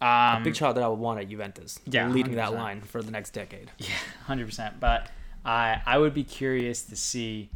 [0.00, 1.78] Um, big child that I would want at Juventus.
[1.86, 2.54] Yeah, leading that 100%.
[2.64, 3.70] line for the next decade.
[3.78, 3.86] Yeah,
[4.26, 4.80] hundred percent.
[4.80, 5.00] But
[5.44, 7.50] I I would be curious to see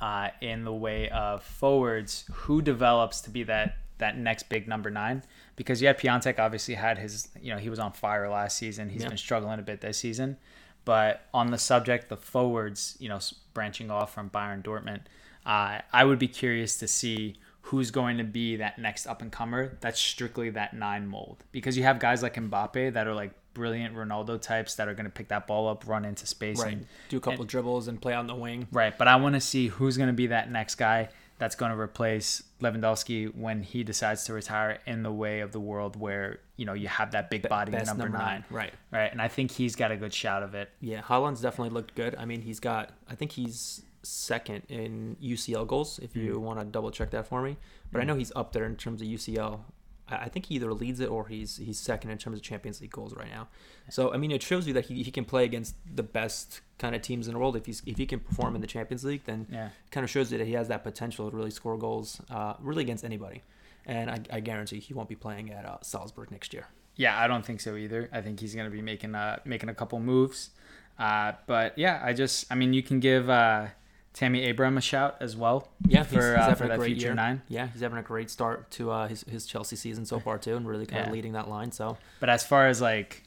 [0.00, 4.90] uh, in the way of forwards who develops to be that that next big number
[4.90, 5.22] nine
[5.56, 8.88] because yeah, Piątek obviously had his you know he was on fire last season.
[8.90, 9.08] He's Yeah.
[9.10, 10.36] been struggling a bit this season.
[10.84, 13.18] But on the subject the forwards, you know,
[13.54, 15.00] branching off from Bayern Dortmund,
[15.46, 19.32] uh, I would be curious to see who's going to be that next up and
[19.32, 21.44] comer that's strictly that nine mold.
[21.52, 25.04] Because you have guys like Mbappe that are like brilliant Ronaldo types that are going
[25.06, 26.74] to pick that ball up, run into space, Right.
[26.74, 28.66] and Do a couple dribbles and play on the wing.
[28.72, 28.96] right.
[28.96, 31.08] But I want to see who's going to be that next guy
[31.38, 35.60] that's going to replace Lewandowski when he decides to retire in the way of the
[35.60, 38.44] world where you know you have that big body Best number, nine.
[38.50, 38.72] Right.
[38.90, 39.10] right?
[39.10, 40.70] And I think he's got a good shot of it.
[40.80, 42.14] Yeah, Haaland's definitely looked good.
[42.16, 42.90] I mean, he's got.
[43.08, 45.98] I think he's second in UCL goals.
[46.02, 46.40] If you mm.
[46.40, 47.56] want to double check that for me,
[47.90, 48.08] but I mm.
[48.08, 49.60] know he's up there in terms of UCL.
[50.08, 52.90] I think he either leads it or he's he's second in terms of Champions League
[52.90, 53.48] goals right now.
[53.90, 56.94] So I mean, it shows you that he, he can play against the best kind
[56.94, 57.56] of teams in the world.
[57.56, 59.70] If he's if he can perform in the Champions League, then Yeah.
[59.90, 62.82] kind of shows you that he has that potential to really score goals, uh, really
[62.82, 63.42] against anybody.
[63.86, 66.66] And I, I guarantee he won't be playing at uh, Salzburg next year.
[66.96, 68.08] Yeah, I don't think so either.
[68.12, 70.50] I think he's going to be making uh making a couple moves.
[70.98, 73.68] Uh, but yeah, I just I mean you can give uh,
[74.14, 75.68] Tammy Abraham a shout as well.
[75.86, 77.14] Yeah, for, he's, he's uh, having for a that great future year.
[77.14, 77.42] nine.
[77.48, 80.56] Yeah, he's having a great start to uh, his his Chelsea season so far too,
[80.56, 81.06] and really kind Yeah.
[81.08, 81.72] of leading that line.
[81.72, 83.22] So But as far as like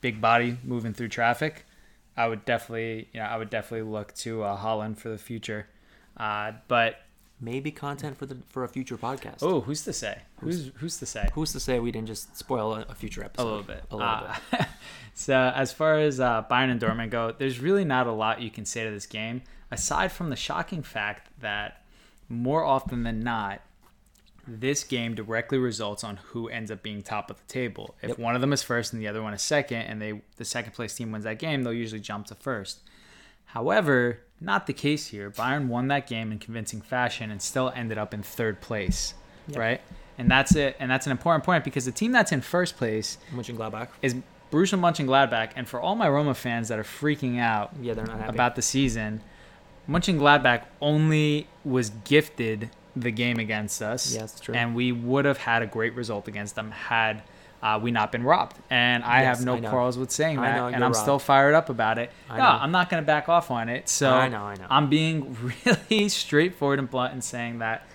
[0.00, 1.64] big body moving through traffic,
[2.16, 5.66] I would definitely you know I would definitely look to uh, Haaland for the future.
[6.16, 6.96] Uh, but
[7.40, 9.38] maybe content for the for a future podcast.
[9.42, 10.22] oh, who's to say?
[10.40, 11.28] Who's who's to say?
[11.34, 13.44] Who's to say we didn't just spoil a, a future A episode?
[13.44, 13.84] little bit.
[13.92, 14.66] A little Uh, bit.
[15.14, 18.50] so as far as uh, Bayern and Dortmund go, there's really not a lot you
[18.50, 19.42] can say to this game
[19.72, 21.82] aside from the shocking fact that
[22.28, 23.60] more often than not,
[24.46, 27.94] this game directly results on who ends up being top of the table.
[28.02, 28.18] If Yep.
[28.18, 30.72] one of them is first and the other one is second, and they the second
[30.72, 32.80] place team wins that game, they'll usually jump to first.
[33.46, 35.30] However, not the case here.
[35.30, 39.14] Bayern won that game in convincing fashion and still ended up in third place,
[39.48, 39.58] Yep.
[39.58, 39.80] right?
[40.18, 40.76] And that's it.
[40.80, 43.88] And that's an important point because the team that's in first place Mönchengladbach.
[44.02, 44.14] is
[44.50, 45.50] Borussia Mönchengladbach.
[45.56, 48.34] And for all my Roma fans that are freaking out Yeah, they're not happy.
[48.34, 49.22] about the season,
[49.92, 54.14] Mönchengladbach only was gifted the game against us.
[54.14, 54.54] That's true.
[54.54, 57.22] And we would have had a great result against them had
[57.62, 58.56] uh, we not been robbed.
[58.70, 60.56] And I Yes, have no I quarrels with saying I that.
[60.56, 62.10] know, and I'm still fired up about it.
[62.28, 62.48] I no, know.
[62.48, 63.88] I'm not going to back off on it.
[63.88, 64.66] So I know, I know.
[64.68, 67.86] I'm being really straightforward and blunt in saying that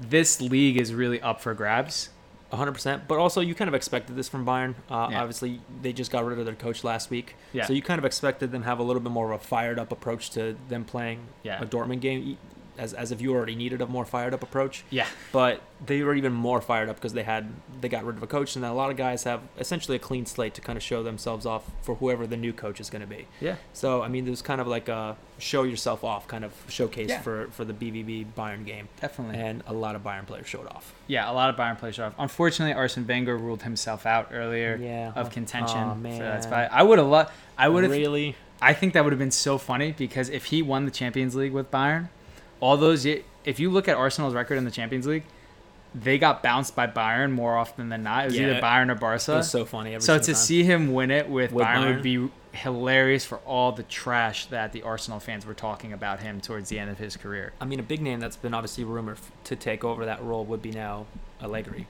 [0.00, 2.10] this league is really up for grabs.
[2.52, 3.02] 100%.
[3.08, 4.74] But also, you kind of expected this from Bayern.
[4.90, 5.20] Uh, Yeah.
[5.20, 7.34] Obviously, they just got rid of their coach last week.
[7.52, 7.66] Yeah.
[7.66, 9.78] So you kind of expected them to have a little bit more of a fired
[9.78, 11.60] up approach to them playing Yeah.
[11.60, 12.38] a Dortmund game,
[12.78, 14.84] as, as if you already needed a more fired up approach.
[14.90, 15.06] Yeah.
[15.32, 17.48] But they were even more fired up because they had
[17.80, 20.00] they got rid of a coach, and then a lot of guys have essentially a
[20.00, 23.02] clean slate to kind of show themselves off for whoever the new coach is going
[23.02, 23.26] to be.
[23.40, 23.56] Yeah.
[23.72, 27.20] So I mean, there's kind of like a show yourself off kind of showcase Yeah.
[27.20, 29.38] for for the BVB Bayern game, Definitely.
[29.38, 30.94] and a lot of Bayern players showed off.
[31.06, 32.14] Yeah, a lot of Bayern players showed off.
[32.18, 35.12] Unfortunately, Arsene Wenger ruled himself out earlier Yeah.
[35.14, 36.42] of contention Aw, for that man.
[36.42, 36.68] spot.
[36.72, 37.30] I would have loved.
[37.58, 37.92] I would have.
[37.92, 38.34] really.
[38.62, 41.52] I think that would have been so funny because if he won the Champions League
[41.52, 42.08] with Bayern,
[42.60, 43.04] all those.
[43.06, 45.24] If you look at Arsenal's record in the Champions League,
[45.94, 48.24] they got bounced by Bayern more often than not.
[48.24, 49.36] It was Yeah, either Bayern or It Barca.
[49.36, 49.94] was so funny.
[49.94, 50.34] Every So to time.
[50.34, 51.94] see him win it with, With Bayern, Bayern?
[51.94, 56.40] would be hilarious for all the trash that the Arsenal fans were talking about him
[56.40, 57.52] towards the end of his career.
[57.60, 60.62] I mean, a big name that's been obviously rumored to take over that role would
[60.62, 61.06] be now
[61.42, 61.86] Allegri.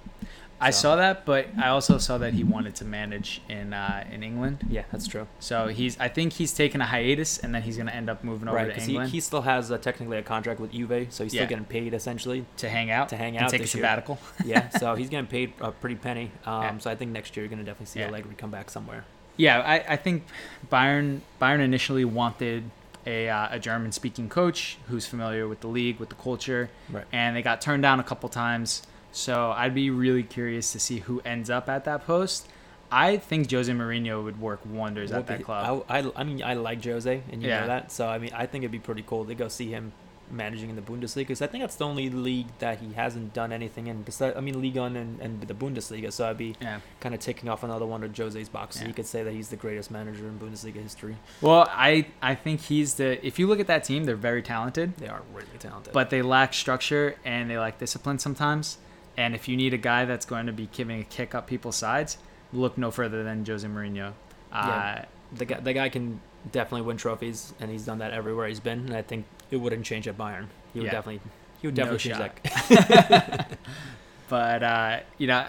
[0.58, 4.04] I So- saw that, but I also saw that he wanted to manage in uh,
[4.10, 4.64] in England.
[4.70, 5.26] Yeah, that's true.
[5.38, 8.48] So he's I think he's taking a hiatus and then he's gonna end up moving
[8.48, 11.08] over Right, to because he, England he still has uh, technically a contract with Juve,
[11.10, 11.40] so he's Yeah.
[11.42, 12.46] still getting paid essentially.
[12.56, 14.18] to hang out to hang out take a sabbatical.
[14.46, 16.30] Yeah, so he's getting paid a pretty penny.
[16.46, 16.78] Um, Yeah.
[16.78, 18.08] So I think next year you're gonna definitely see Yeah.
[18.08, 19.04] Allegri come back somewhere.
[19.36, 20.24] Yeah, I, I think
[20.72, 22.70] Bayern Bayern initially wanted
[23.06, 27.04] a, uh, a German speaking coach who's familiar with the league, with the culture, Right.
[27.12, 28.82] and they got turned down a couple times.
[29.16, 32.48] So I'd be really curious to see who ends up at that post.
[32.92, 35.84] I think Jose Mourinho would work wonders at that club.
[35.88, 37.62] I, I, I mean, I like Jose, and you Yeah.
[37.62, 37.90] know that.
[37.90, 39.92] So I mean, I think it'd be pretty cool to go see him
[40.30, 43.52] managing in the Bundesliga because I think that's the only league that he hasn't done
[43.52, 44.02] anything in.
[44.02, 46.12] Besides, I mean, Liga and, and the Bundesliga.
[46.12, 46.80] So I'd be yeah.
[47.00, 48.82] kind of ticking off another one of Jose's boxes.
[48.82, 48.88] Yeah.
[48.88, 51.16] You could say that he's the greatest manager in Bundesliga history.
[51.40, 53.24] Well, I I think he's the.
[53.26, 55.92] If you look at that team, they're very talented, They are really talented.
[55.92, 58.78] but they lack structure and they lack discipline sometimes.
[59.16, 61.76] And if you need a guy that's going to be giving a kick up people's
[61.76, 62.18] sides,
[62.52, 64.08] look no further than Jose Mourinho.
[64.52, 65.04] Uh, Yeah.
[65.32, 66.20] the guy, the guy can
[66.52, 68.80] definitely win trophies, and he's done that everywhere he's been.
[68.80, 70.46] And I think it wouldn't change at Bayern.
[70.72, 70.92] He would Yeah.
[70.92, 71.20] definitely,
[71.60, 73.08] he would No definitely change shot.
[73.08, 73.58] that.
[74.28, 75.46] But uh, you know,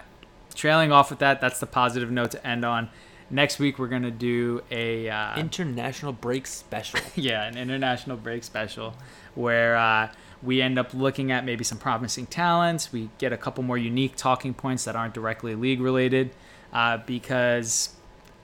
[0.56, 2.90] trailing off with that, that's the positive note to end on.
[3.30, 7.00] Next week we're gonna do a uh, International break special.
[7.16, 8.94] yeah an international break special
[9.36, 10.10] where uh,
[10.44, 12.92] we end up looking at maybe some promising talents.
[12.92, 16.32] We get a couple more unique talking points that aren't directly league related
[16.74, 17.96] uh, because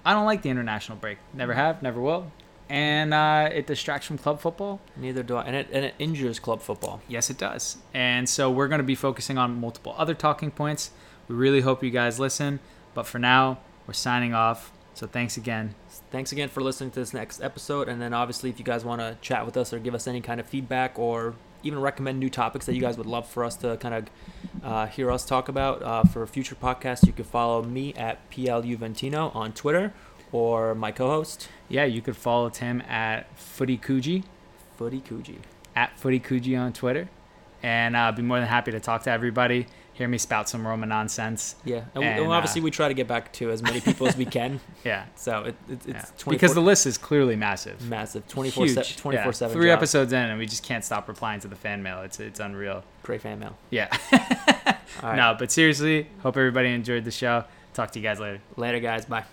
[0.06, 1.18] I don't like the international break.
[1.34, 2.32] Never have, never will,
[2.70, 4.82] and uh, it distracts from club football.
[4.96, 7.02] Neither do I, and it and it injures club football.
[7.08, 7.78] Yes, it does.
[7.94, 10.92] And so we're going to be focusing on multiple other talking points.
[11.28, 12.60] We really hope you guys listen.
[12.94, 14.72] But for now, we're signing off.
[14.94, 15.74] So thanks again.
[16.12, 17.90] Thanks again for listening to this next episode.
[17.90, 20.22] And then obviously, if you guys want to chat with us or give us any
[20.22, 21.34] kind of feedback or
[21.64, 24.06] even recommend new topics that you guys would love for us to kind of
[24.64, 28.78] uh, hear us talk about uh, for future podcasts, you can follow me at PLU
[28.78, 29.94] Ventino on Twitter
[30.32, 34.24] or my co-host Yeah, you could follow Tim at Footy Kuji,
[34.78, 35.38] Footy Kuji.
[35.76, 37.10] at Footy Kuji on Twitter.
[37.62, 40.86] And I'll be more than happy to talk to everybody, hear me spout some Roma
[40.86, 41.56] nonsense.
[41.64, 44.08] Yeah, and, we, And, obviously uh, we try to get back to as many people
[44.08, 44.60] as we can.
[44.84, 45.06] Yeah.
[45.16, 45.98] So it, it, yeah.
[46.00, 47.82] it's 24, Because the list is clearly massive.
[47.90, 48.98] massive 24 Huge.
[48.98, 49.32] 24 Yeah.
[49.32, 49.78] 7 Three job.
[49.78, 52.02] episodes in, and we just can't stop replying to the fan mail.
[52.02, 52.84] It's, it's unreal.
[53.04, 53.56] Great fan mail.
[53.70, 53.90] Yeah.
[55.02, 55.16] Right.
[55.16, 57.46] No, but seriously, hope everybody enjoyed the show.
[57.74, 58.42] Talk to you guys later.
[58.58, 59.06] Later, guys.
[59.06, 59.24] Bye.